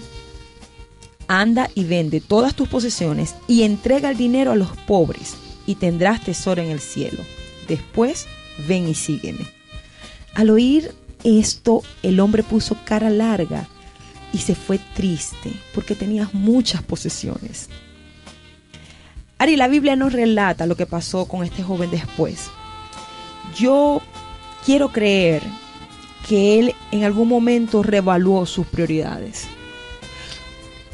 anda 1.28 1.70
y 1.76 1.84
vende 1.84 2.20
todas 2.20 2.56
tus 2.56 2.68
posesiones 2.68 3.36
y 3.48 3.64
entrega 3.64 4.10
el 4.10 4.18
dinero 4.18 4.52
a 4.52 4.56
los 4.56 4.70
pobres 4.88 5.38
y 5.68 5.76
tendrás 5.76 6.24
tesoro 6.24 6.64
en 6.64 6.72
el 6.72 6.80
cielo. 6.80 7.24
Después, 7.68 8.26
ven 8.68 8.88
y 8.88 8.96
sígueme. 8.96 9.46
Al 10.34 10.50
oír 10.50 10.96
esto, 11.24 11.84
el 12.02 12.20
hombre 12.20 12.42
puso 12.42 12.76
cara 12.86 13.12
larga 13.12 13.68
y 14.34 14.40
se 14.40 14.56
fue 14.56 14.80
triste 14.96 15.52
porque 15.76 15.94
tenía 15.94 16.30
muchas 16.34 16.82
posesiones. 16.82 17.70
Ari, 19.38 19.56
la 19.56 19.68
Biblia 19.68 19.96
nos 19.96 20.14
relata 20.14 20.66
lo 20.66 20.76
que 20.76 20.88
pasó 20.88 21.28
con 21.28 21.44
este 21.44 21.62
joven 21.62 21.92
después. 21.92 22.50
Yo 23.56 24.02
quiero 24.66 24.90
creer 24.92 25.44
que 26.28 26.60
él 26.60 26.76
en 26.92 27.04
algún 27.04 27.28
momento 27.28 27.84
revaluó 27.84 28.46
sus 28.46 28.66
prioridades. 28.66 29.48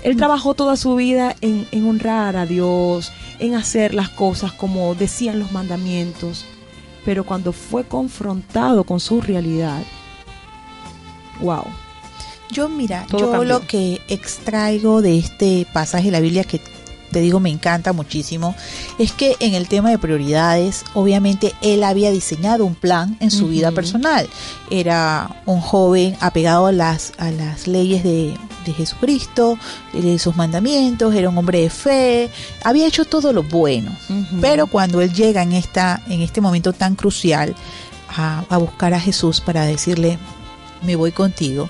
Él 0.04 0.18
trabajó 0.18 0.54
toda 0.54 0.76
su 0.76 0.96
vida 0.96 1.36
en, 1.42 1.66
en 1.72 1.88
honrar 1.88 2.36
a 2.36 2.46
Dios, 2.46 3.12
en 3.40 3.56
hacer 3.56 3.94
las 3.94 4.10
cosas 4.10 4.52
como 4.52 4.94
decían 4.96 5.40
los 5.40 5.52
mandamientos, 5.52 6.46
pero 7.06 7.24
cuando 7.26 7.54
fue 7.54 7.86
confrontado 7.86 8.84
con 8.84 9.00
su 9.00 9.22
realidad, 9.22 9.82
wow, 11.42 11.64
Yo, 12.52 12.70
mira, 12.70 13.06
Todo 13.10 13.20
yo 13.20 13.32
cambió. 13.32 13.60
lo 13.60 13.68
que 13.68 14.02
extraigo 14.08 15.02
de 15.02 15.18
este 15.18 15.66
pasaje 15.74 16.06
de 16.06 16.12
la 16.12 16.20
Biblia 16.20 16.44
que 16.44 16.62
te 17.12 17.22
digo 17.22 17.40
me 17.40 17.50
encanta 17.50 17.94
muchísimo, 17.94 18.56
es 18.98 19.12
que 19.12 19.36
en 19.40 19.54
el 19.54 19.68
tema 19.68 19.90
de 19.92 20.00
prioridades, 20.00 20.84
obviamente 20.96 21.54
él 21.62 21.84
había 21.84 22.10
diseñado 22.12 22.66
un 22.66 22.74
plan 22.76 23.18
en 23.20 23.30
su 23.30 23.48
vida 23.48 23.72
personal. 23.72 24.28
Era 24.72 25.42
un 25.46 25.62
joven 25.62 26.18
apegado 26.22 26.66
a 26.66 26.72
las, 26.72 27.14
a 27.20 27.30
las 27.30 27.68
leyes 27.68 28.04
de, 28.04 28.34
de 28.64 28.74
Jesucristo, 28.74 29.58
de 29.94 30.20
sus 30.20 30.36
mandamientos, 30.36 31.14
era 31.14 31.30
un 31.30 31.38
hombre 31.38 31.62
de 31.62 31.70
fe, 31.70 32.30
había 32.64 32.88
hecho 32.88 33.06
todo 33.06 33.34
lo 33.34 33.44
bueno. 33.44 33.96
Pero 34.42 34.68
cuando 34.68 35.02
él 35.02 35.14
llega 35.14 35.42
en, 35.44 35.54
esta, 35.54 36.02
en 36.08 36.22
este 36.22 36.42
momento 36.42 36.74
tan 36.74 36.96
crucial 36.96 37.56
a, 38.10 38.44
a 38.50 38.58
buscar 38.58 38.94
a 38.94 39.00
Jesús 39.00 39.42
para 39.42 39.66
decirle, 39.66 40.18
me 40.84 40.96
voy 40.96 41.12
contigo. 41.12 41.70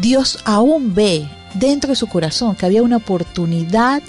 Dios 0.00 0.38
aún 0.44 0.94
ve 0.94 1.28
dentro 1.54 1.90
de 1.90 1.96
su 1.96 2.06
corazón 2.06 2.54
que 2.56 2.66
había 2.66 2.82
una 2.82 2.96
oportunidad 2.96 4.02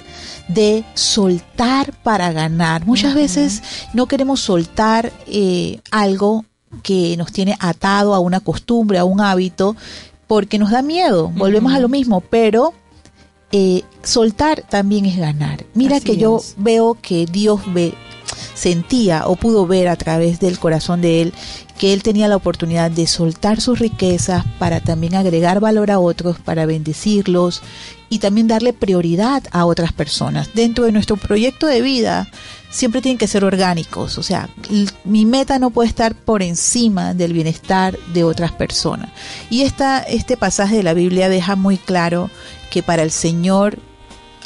de 0.48 0.84
soltar 0.94 1.92
para 2.02 2.32
ganar. 2.32 2.86
Muchas 2.86 3.14
veces 3.14 3.62
no 3.92 4.06
queremos 4.06 4.40
soltar 4.40 5.12
eh, 5.26 5.80
algo 5.90 6.44
que 6.82 7.16
nos 7.16 7.32
tiene 7.32 7.56
atado 7.60 8.14
a 8.14 8.20
una 8.20 8.40
costumbre, 8.40 8.98
a 8.98 9.04
un 9.04 9.20
hábito, 9.20 9.76
porque 10.26 10.58
nos 10.58 10.70
da 10.70 10.82
miedo. 10.82 11.28
Volvemos 11.34 11.72
a 11.72 11.80
lo 11.80 11.88
mismo, 11.88 12.20
pero 12.20 12.74
eh, 13.52 13.82
soltar 14.02 14.62
también 14.68 15.06
es 15.06 15.16
ganar. 15.16 15.64
Mira 15.74 15.96
Así 15.96 16.06
que 16.06 16.16
yo 16.16 16.38
es. 16.38 16.54
veo 16.58 16.96
que 17.00 17.26
Dios 17.26 17.60
ve, 17.72 17.94
sentía 18.56 19.26
o 19.26 19.36
pudo 19.36 19.66
ver 19.66 19.86
a 19.86 19.96
través 19.96 20.40
del 20.40 20.58
corazón 20.58 21.02
de 21.02 21.22
él 21.22 21.34
que 21.78 21.92
él 21.92 22.02
tenía 22.02 22.26
la 22.26 22.36
oportunidad 22.36 22.90
de 22.90 23.06
soltar 23.06 23.60
sus 23.60 23.78
riquezas 23.78 24.44
para 24.58 24.80
también 24.80 25.14
agregar 25.14 25.60
valor 25.60 25.90
a 25.90 25.98
otros, 25.98 26.38
para 26.38 26.64
bendecirlos 26.64 27.62
y 28.08 28.18
también 28.18 28.48
darle 28.48 28.72
prioridad 28.72 29.42
a 29.52 29.66
otras 29.66 29.92
personas. 29.92 30.54
Dentro 30.54 30.84
de 30.84 30.92
nuestro 30.92 31.18
proyecto 31.18 31.66
de 31.66 31.82
vida 31.82 32.28
siempre 32.70 33.02
tienen 33.02 33.18
que 33.18 33.28
ser 33.28 33.44
orgánicos, 33.44 34.16
o 34.18 34.22
sea, 34.22 34.48
mi 35.04 35.26
meta 35.26 35.58
no 35.58 35.70
puede 35.70 35.88
estar 35.88 36.14
por 36.14 36.42
encima 36.42 37.14
del 37.14 37.32
bienestar 37.32 37.98
de 38.14 38.24
otras 38.24 38.52
personas. 38.52 39.10
Y 39.50 39.62
esta, 39.62 40.00
este 40.00 40.36
pasaje 40.36 40.76
de 40.76 40.82
la 40.82 40.94
Biblia 40.94 41.28
deja 41.28 41.56
muy 41.56 41.76
claro 41.76 42.30
que 42.70 42.82
para 42.82 43.02
el 43.02 43.10
Señor, 43.10 43.78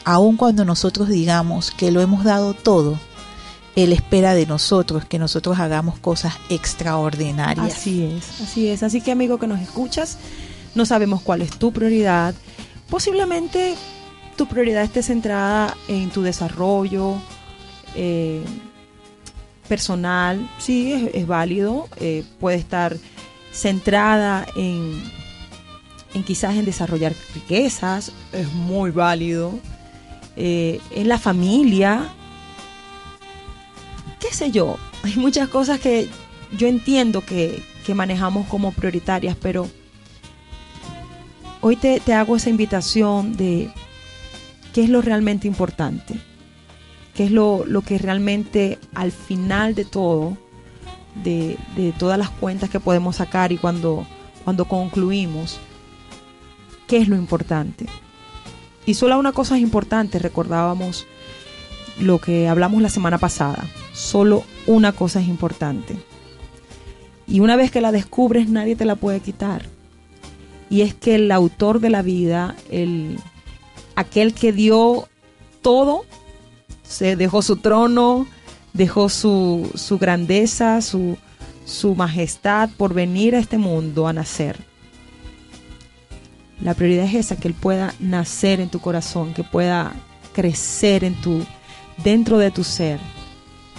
aun 0.05 0.37
cuando 0.37 0.65
nosotros 0.65 1.09
digamos 1.09 1.71
que 1.71 1.91
lo 1.91 2.01
hemos 2.01 2.25
dado 2.25 2.55
todo, 2.55 2.99
Él 3.77 3.93
espera 3.93 4.35
de 4.35 4.47
nosotros 4.47 5.05
que 5.05 5.19
nosotros 5.19 5.59
hagamos 5.59 5.99
cosas 5.99 6.35
extraordinarias. 6.49 7.75
Así 7.77 8.03
es, 8.05 8.41
así 8.41 8.69
es. 8.69 8.83
Así 8.83 9.01
que 9.01 9.13
amigo 9.13 9.39
que 9.39 9.47
nos 9.47 9.61
escuchas, 9.61 10.19
no 10.75 10.85
sabemos 10.85 11.23
cuál 11.23 11.43
es 11.43 11.51
tu 11.51 11.73
prioridad. 11.73 12.35
Posiblemente 12.89 13.77
tu 14.37 14.47
prioridad 14.47 14.83
esté 14.83 15.03
centrada 15.03 15.77
en 15.87 16.11
tu 16.11 16.23
desarrollo 16.23 17.17
eh, 17.95 18.43
personal. 19.69 20.51
Sí, 20.59 21.09
es, 21.15 21.27
válido. 21.27 21.89
eh, 21.99 22.25
puede 22.41 22.57
estar 22.57 22.97
centrada 23.53 24.47
en, 24.57 25.01
en 26.15 26.25
quizás 26.25 26.57
en 26.57 26.65
desarrollar 26.65 27.15
riquezas. 27.35 28.13
Es 28.33 28.53
muy 28.53 28.91
válido. 28.91 29.53
Eh, 30.37 30.81
en 30.91 31.09
la 31.09 31.19
familia. 31.19 32.15
Sé 34.33 34.51
yo, 34.51 34.77
hay 35.03 35.17
muchas 35.17 35.49
cosas 35.49 35.81
que 35.81 36.09
yo 36.57 36.67
entiendo 36.67 37.23
que, 37.23 37.63
que 37.87 37.95
manejamos 37.95 38.47
como 38.47 38.73
prioritarias, 38.73 39.37
pero 39.41 39.69
hoy 41.61 41.77
te, 41.77 42.01
te 42.01 42.15
hago 42.15 42.37
esa 42.37 42.51
invitación 42.51 43.37
de 43.37 43.71
qué 44.73 44.85
es 44.85 44.91
lo 44.91 45.03
realmente 45.03 45.47
importante, 45.47 46.15
qué 47.15 47.25
es 47.25 47.31
lo, 47.31 47.65
lo 47.67 47.83
que 47.83 47.99
realmente 47.99 48.79
al 48.95 49.13
final 49.13 49.75
de 49.75 49.85
todo, 49.85 50.37
de, 51.23 51.59
de 51.77 51.93
todas 51.93 52.19
las 52.19 52.31
cuentas 52.31 52.71
que 52.71 52.81
podemos 52.81 53.17
sacar 53.17 53.53
y 53.53 53.59
cuando, 53.59 54.07
cuando 54.45 54.65
concluimos, 54.67 55.59
qué 56.87 56.99
es 56.99 57.09
lo 57.09 57.17
importante. 57.17 57.87
Y 58.87 58.95
solo 58.95 59.19
una 59.19 59.33
cosa 59.33 59.57
es 59.57 59.63
importante, 59.63 60.19
recordábamos 60.19 61.07
lo 62.01 62.19
que 62.19 62.49
hablamos 62.49 62.83
la 62.83 62.89
semana 62.89 63.19
pasada. 63.19 63.65
Solo 64.01 64.45
una 64.67 64.93
cosa 64.93 65.21
es 65.21 65.29
importante. 65.29 65.95
Y 67.29 67.41
una 67.41 67.55
vez 67.55 67.71
que 67.71 67.83
la 67.83 67.93
descubres, 67.93 68.49
nadie 68.49 68.75
te 68.75 68.87
la 68.87 68.97
puede 68.97 69.21
quitar. 69.21 69.67
Y 70.71 70.81
es 70.81 70.95
que 70.95 71.17
el 71.17 71.31
autor 71.31 71.81
de 71.81 71.91
la 71.91 72.01
vida, 72.01 72.57
el, 72.71 73.19
aquel 73.97 74.33
que 74.33 74.53
dio 74.53 75.07
todo, 75.61 76.07
se 76.83 77.15
dejó 77.15 77.43
su 77.43 77.57
trono, 77.57 78.27
dejó 78.73 79.11
su, 79.11 79.71
su 79.75 79.99
grandeza, 79.99 80.81
su, 80.81 81.19
su 81.67 81.95
majestad 81.95 82.71
por 82.79 82.95
venir 82.95 83.37
a 83.37 83.39
este 83.39 83.59
mundo 83.59 84.09
a 84.09 84.15
nacer. 84.15 84.65
La 86.63 86.73
prioridad 86.73 87.05
es 87.05 87.15
esa, 87.15 87.37
que 87.37 87.49
Él 87.49 87.55
pueda 87.55 87.95
nacer 88.01 88.61
en 88.61 88.71
tu 88.71 88.81
corazón, 88.81 89.35
que 89.35 89.45
pueda 89.45 89.93
crecer 90.33 91.05
en 91.05 91.21
tu, 91.21 91.45
dentro 92.03 92.39
de 92.39 92.51
tu 92.51 92.65
ser. 92.65 92.99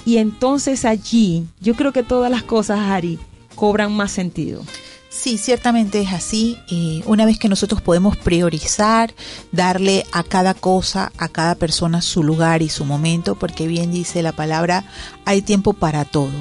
Y 0.05 0.17
entonces 0.17 0.85
allí, 0.85 1.45
yo 1.59 1.75
creo 1.75 1.91
que 1.91 2.03
todas 2.03 2.31
las 2.31 2.43
cosas, 2.43 2.79
Ari, 2.79 3.19
cobran 3.55 3.93
más 3.93 4.11
sentido. 4.11 4.63
Sí, 5.11 5.37
ciertamente 5.37 6.01
es 6.01 6.13
así. 6.13 6.57
Eh, 6.69 7.03
una 7.05 7.25
vez 7.25 7.37
que 7.37 7.49
nosotros 7.49 7.81
podemos 7.81 8.15
priorizar, 8.15 9.13
darle 9.51 10.05
a 10.13 10.23
cada 10.23 10.53
cosa, 10.53 11.11
a 11.17 11.27
cada 11.27 11.55
persona 11.55 12.01
su 12.01 12.23
lugar 12.23 12.61
y 12.61 12.69
su 12.69 12.85
momento, 12.85 13.35
porque 13.35 13.67
bien 13.67 13.91
dice 13.91 14.23
la 14.23 14.31
palabra, 14.31 14.85
hay 15.25 15.41
tiempo 15.41 15.73
para 15.73 16.05
todo. 16.05 16.31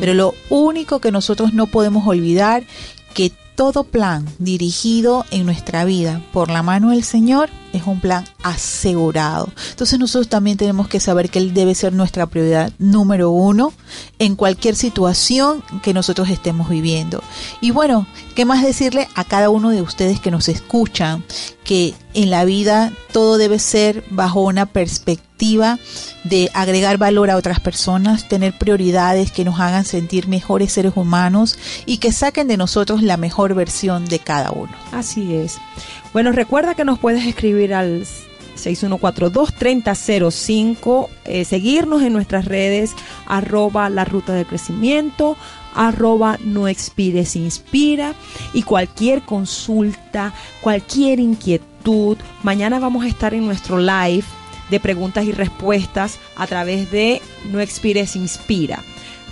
Pero 0.00 0.14
lo 0.14 0.34
único 0.48 1.00
que 1.00 1.12
nosotros 1.12 1.52
no 1.52 1.66
podemos 1.66 2.06
olvidar, 2.08 2.64
que 3.12 3.30
todo 3.54 3.84
plan 3.84 4.26
dirigido 4.38 5.26
en 5.30 5.44
nuestra 5.44 5.84
vida 5.84 6.22
por 6.32 6.50
la 6.50 6.62
mano 6.62 6.90
del 6.90 7.04
Señor 7.04 7.50
es 7.74 7.86
un 7.86 8.00
plan 8.00 8.24
asegurado. 8.42 9.48
Entonces 9.70 9.98
nosotros 9.98 10.28
también 10.28 10.56
tenemos 10.56 10.88
que 10.88 11.00
saber 11.00 11.30
que 11.30 11.38
Él 11.38 11.54
debe 11.54 11.74
ser 11.74 11.92
nuestra 11.92 12.26
prioridad 12.26 12.72
número 12.78 13.30
uno 13.30 13.72
en 14.18 14.36
cualquier 14.36 14.76
situación 14.76 15.62
que 15.82 15.94
nosotros 15.94 16.28
estemos 16.30 16.68
viviendo. 16.68 17.22
Y 17.60 17.72
bueno, 17.72 18.06
¿qué 18.34 18.44
más 18.44 18.62
decirle 18.62 19.08
a 19.14 19.24
cada 19.24 19.50
uno 19.50 19.70
de 19.70 19.82
ustedes 19.82 20.20
que 20.20 20.30
nos 20.30 20.48
escuchan? 20.48 21.24
Que 21.64 21.94
en 22.14 22.30
la 22.30 22.44
vida 22.44 22.92
todo 23.12 23.38
debe 23.38 23.58
ser 23.58 24.04
bajo 24.10 24.40
una 24.40 24.66
perspectiva 24.66 25.78
de 26.24 26.50
agregar 26.54 26.96
valor 26.96 27.30
a 27.30 27.36
otras 27.36 27.60
personas, 27.60 28.28
tener 28.28 28.56
prioridades 28.56 29.32
que 29.32 29.44
nos 29.44 29.60
hagan 29.60 29.84
sentir 29.84 30.28
mejores 30.28 30.72
seres 30.72 30.92
humanos 30.96 31.58
y 31.86 31.98
que 31.98 32.12
saquen 32.12 32.48
de 32.48 32.56
nosotros 32.56 33.02
la 33.02 33.16
mejor 33.16 33.54
versión 33.54 34.06
de 34.06 34.20
cada 34.20 34.52
uno. 34.52 34.72
Así 34.92 35.34
es. 35.34 35.58
Bueno, 36.14 36.30
recuerda 36.30 36.76
que 36.76 36.84
nos 36.84 37.00
puedes 37.00 37.26
escribir 37.26 37.74
al 37.74 38.06
6142-3005, 38.54 41.08
eh, 41.24 41.44
seguirnos 41.44 42.02
en 42.02 42.12
nuestras 42.12 42.44
redes, 42.44 42.94
arroba 43.26 43.90
la 43.90 44.04
ruta 44.04 44.32
del 44.32 44.46
crecimiento, 44.46 45.36
arroba 45.74 46.38
no 46.44 46.68
expires 46.68 47.34
inspira 47.34 48.14
y 48.52 48.62
cualquier 48.62 49.22
consulta, 49.22 50.32
cualquier 50.60 51.18
inquietud. 51.18 52.16
Mañana 52.44 52.78
vamos 52.78 53.04
a 53.04 53.08
estar 53.08 53.34
en 53.34 53.44
nuestro 53.44 53.78
live 53.78 54.22
de 54.70 54.78
preguntas 54.78 55.24
y 55.24 55.32
respuestas 55.32 56.20
a 56.36 56.46
través 56.46 56.92
de 56.92 57.20
No 57.50 57.58
expires 57.58 58.14
inspira 58.14 58.84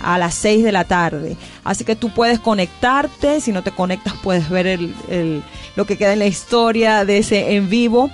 a 0.03 0.17
las 0.17 0.35
6 0.35 0.63
de 0.63 0.71
la 0.71 0.83
tarde. 0.83 1.37
Así 1.63 1.83
que 1.85 1.95
tú 1.95 2.09
puedes 2.09 2.39
conectarte, 2.39 3.41
si 3.41 3.51
no 3.51 3.63
te 3.63 3.71
conectas 3.71 4.13
puedes 4.23 4.49
ver 4.49 4.67
el, 4.67 4.93
el- 5.09 5.43
lo 5.75 5.85
que 5.85 5.97
queda 5.97 6.13
en 6.13 6.19
la 6.19 6.27
historia 6.27 7.05
de 7.05 7.17
ese 7.19 7.55
en 7.55 7.69
vivo. 7.69 8.09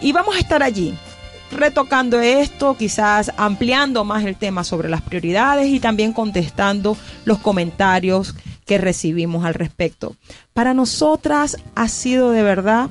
Y 0.00 0.12
vamos 0.12 0.34
a 0.36 0.38
estar 0.38 0.62
allí 0.62 0.94
retocando 1.50 2.20
esto, 2.20 2.76
quizás 2.78 3.30
ampliando 3.36 4.04
más 4.04 4.24
el 4.24 4.36
tema 4.36 4.64
sobre 4.64 4.88
las 4.88 5.02
prioridades 5.02 5.68
y 5.68 5.80
también 5.80 6.12
contestando 6.14 6.96
los 7.26 7.38
comentarios 7.38 8.34
que 8.64 8.78
recibimos 8.78 9.44
al 9.44 9.54
respecto. 9.54 10.16
Para 10.54 10.72
nosotras 10.72 11.58
ha 11.74 11.88
sido 11.88 12.30
de 12.30 12.42
verdad 12.42 12.88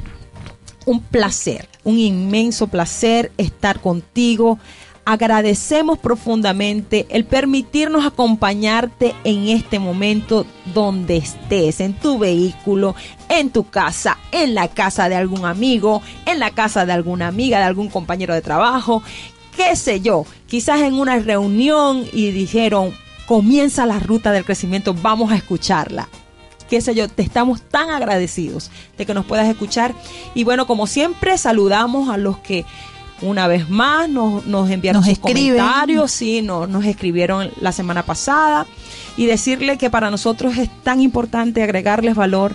un 0.85 1.01
placer, 1.01 1.67
un 1.83 1.97
inmenso 1.99 2.67
placer 2.67 3.31
estar 3.37 3.79
contigo. 3.79 4.59
Agradecemos 5.03 5.97
profundamente 5.97 7.07
el 7.09 7.25
permitirnos 7.25 8.05
acompañarte 8.05 9.15
en 9.23 9.47
este 9.47 9.79
momento 9.79 10.45
donde 10.73 11.17
estés, 11.17 11.79
en 11.79 11.93
tu 11.93 12.19
vehículo, 12.19 12.95
en 13.27 13.49
tu 13.49 13.67
casa, 13.69 14.19
en 14.31 14.53
la 14.53 14.67
casa 14.67 15.09
de 15.09 15.15
algún 15.15 15.45
amigo, 15.45 16.03
en 16.27 16.39
la 16.39 16.51
casa 16.51 16.85
de 16.85 16.93
alguna 16.93 17.27
amiga, 17.27 17.57
de 17.57 17.65
algún 17.65 17.89
compañero 17.89 18.35
de 18.35 18.41
trabajo, 18.41 19.01
qué 19.57 19.75
sé 19.75 20.01
yo, 20.01 20.25
quizás 20.45 20.81
en 20.81 20.93
una 20.93 21.17
reunión 21.17 22.05
y 22.13 22.29
dijeron, 22.31 22.93
comienza 23.25 23.87
la 23.87 23.99
ruta 23.99 24.31
del 24.31 24.45
crecimiento, 24.45 24.93
vamos 24.93 25.31
a 25.31 25.35
escucharla 25.35 26.07
qué 26.71 26.79
sé 26.79 26.95
yo, 26.95 27.09
te 27.09 27.21
estamos 27.21 27.61
tan 27.61 27.89
agradecidos 27.89 28.71
de 28.97 29.05
que 29.05 29.13
nos 29.13 29.25
puedas 29.25 29.45
escuchar. 29.49 29.93
Y 30.33 30.45
bueno, 30.45 30.67
como 30.67 30.87
siempre, 30.87 31.37
saludamos 31.37 32.07
a 32.07 32.15
los 32.15 32.37
que 32.37 32.63
una 33.21 33.47
vez 33.47 33.69
más 33.69 34.09
nos, 34.09 34.45
nos 34.45 34.69
enviaron 34.69 35.01
Nos 35.01 35.09
sus 35.09 35.17
escriben. 35.19 35.57
comentarios, 35.57 36.11
sí, 36.11 36.41
nos, 36.41 36.67
nos 36.69 36.85
escribieron 36.85 37.51
la 37.59 37.71
semana 37.71 38.03
pasada 38.03 38.65
y 39.17 39.25
decirle 39.25 39.77
que 39.77 39.89
para 39.89 40.09
nosotros 40.09 40.57
es 40.57 40.69
tan 40.83 41.01
importante 41.01 41.61
agregarles 41.63 42.15
valor 42.15 42.53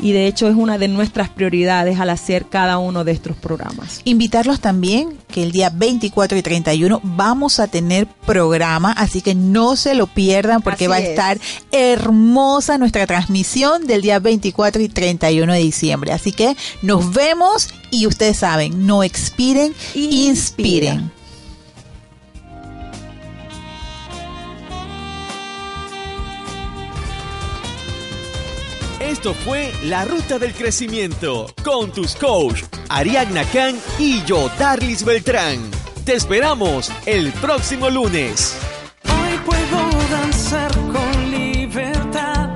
y 0.00 0.10
de 0.10 0.26
hecho 0.26 0.48
es 0.48 0.56
una 0.56 0.78
de 0.78 0.88
nuestras 0.88 1.28
prioridades 1.28 2.00
al 2.00 2.10
hacer 2.10 2.46
cada 2.46 2.78
uno 2.78 3.04
de 3.04 3.12
estos 3.12 3.36
programas. 3.36 4.00
Invitarlos 4.02 4.58
también 4.58 5.16
que 5.28 5.44
el 5.44 5.52
día 5.52 5.70
24 5.70 6.36
y 6.36 6.42
31 6.42 7.00
vamos 7.04 7.60
a 7.60 7.68
tener 7.68 8.06
programa, 8.06 8.90
así 8.92 9.20
que 9.22 9.36
no 9.36 9.76
se 9.76 9.94
lo 9.94 10.08
pierdan 10.08 10.60
porque 10.60 10.86
Así 10.86 10.90
va 10.90 10.96
a 10.96 11.00
es. 11.00 11.10
estar 11.10 11.38
hermosa 11.70 12.78
nuestra 12.78 13.06
transmisión 13.06 13.86
del 13.86 14.02
día 14.02 14.18
24 14.18 14.82
y 14.82 14.88
31 14.88 15.52
de 15.52 15.58
diciembre. 15.60 16.12
Así 16.12 16.32
que 16.32 16.56
nos 16.82 17.12
vemos 17.12 17.68
y 17.92 18.08
ustedes 18.08 18.38
saben, 18.38 18.86
no 18.86 19.04
expiren, 19.04 19.72
Inspira. 19.94 20.94
inspiren. 20.94 21.12
Esto 28.98 29.34
fue 29.34 29.72
La 29.84 30.04
Ruta 30.04 30.38
del 30.38 30.52
Crecimiento 30.52 31.46
con 31.62 31.92
tus 31.92 32.16
coach 32.16 32.62
Ariadna 32.88 33.44
Khan 33.44 33.78
y 33.98 34.24
yo, 34.24 34.50
Darlis 34.58 35.04
Beltrán. 35.04 35.60
Te 36.04 36.14
esperamos 36.14 36.90
el 37.06 37.30
próximo 37.34 37.88
lunes. 37.88 38.56
Hoy 39.04 39.38
puedo 39.46 39.90
danzar 40.10 40.72
con 40.72 41.30
libertad 41.30 42.50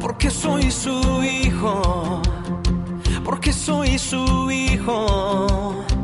porque 0.00 0.30
soy 0.30 0.70
su 0.70 1.22
hijo, 1.22 2.05
porque 3.46 3.52
soy 3.52 3.96
su 3.96 4.50
hijo. 4.50 5.95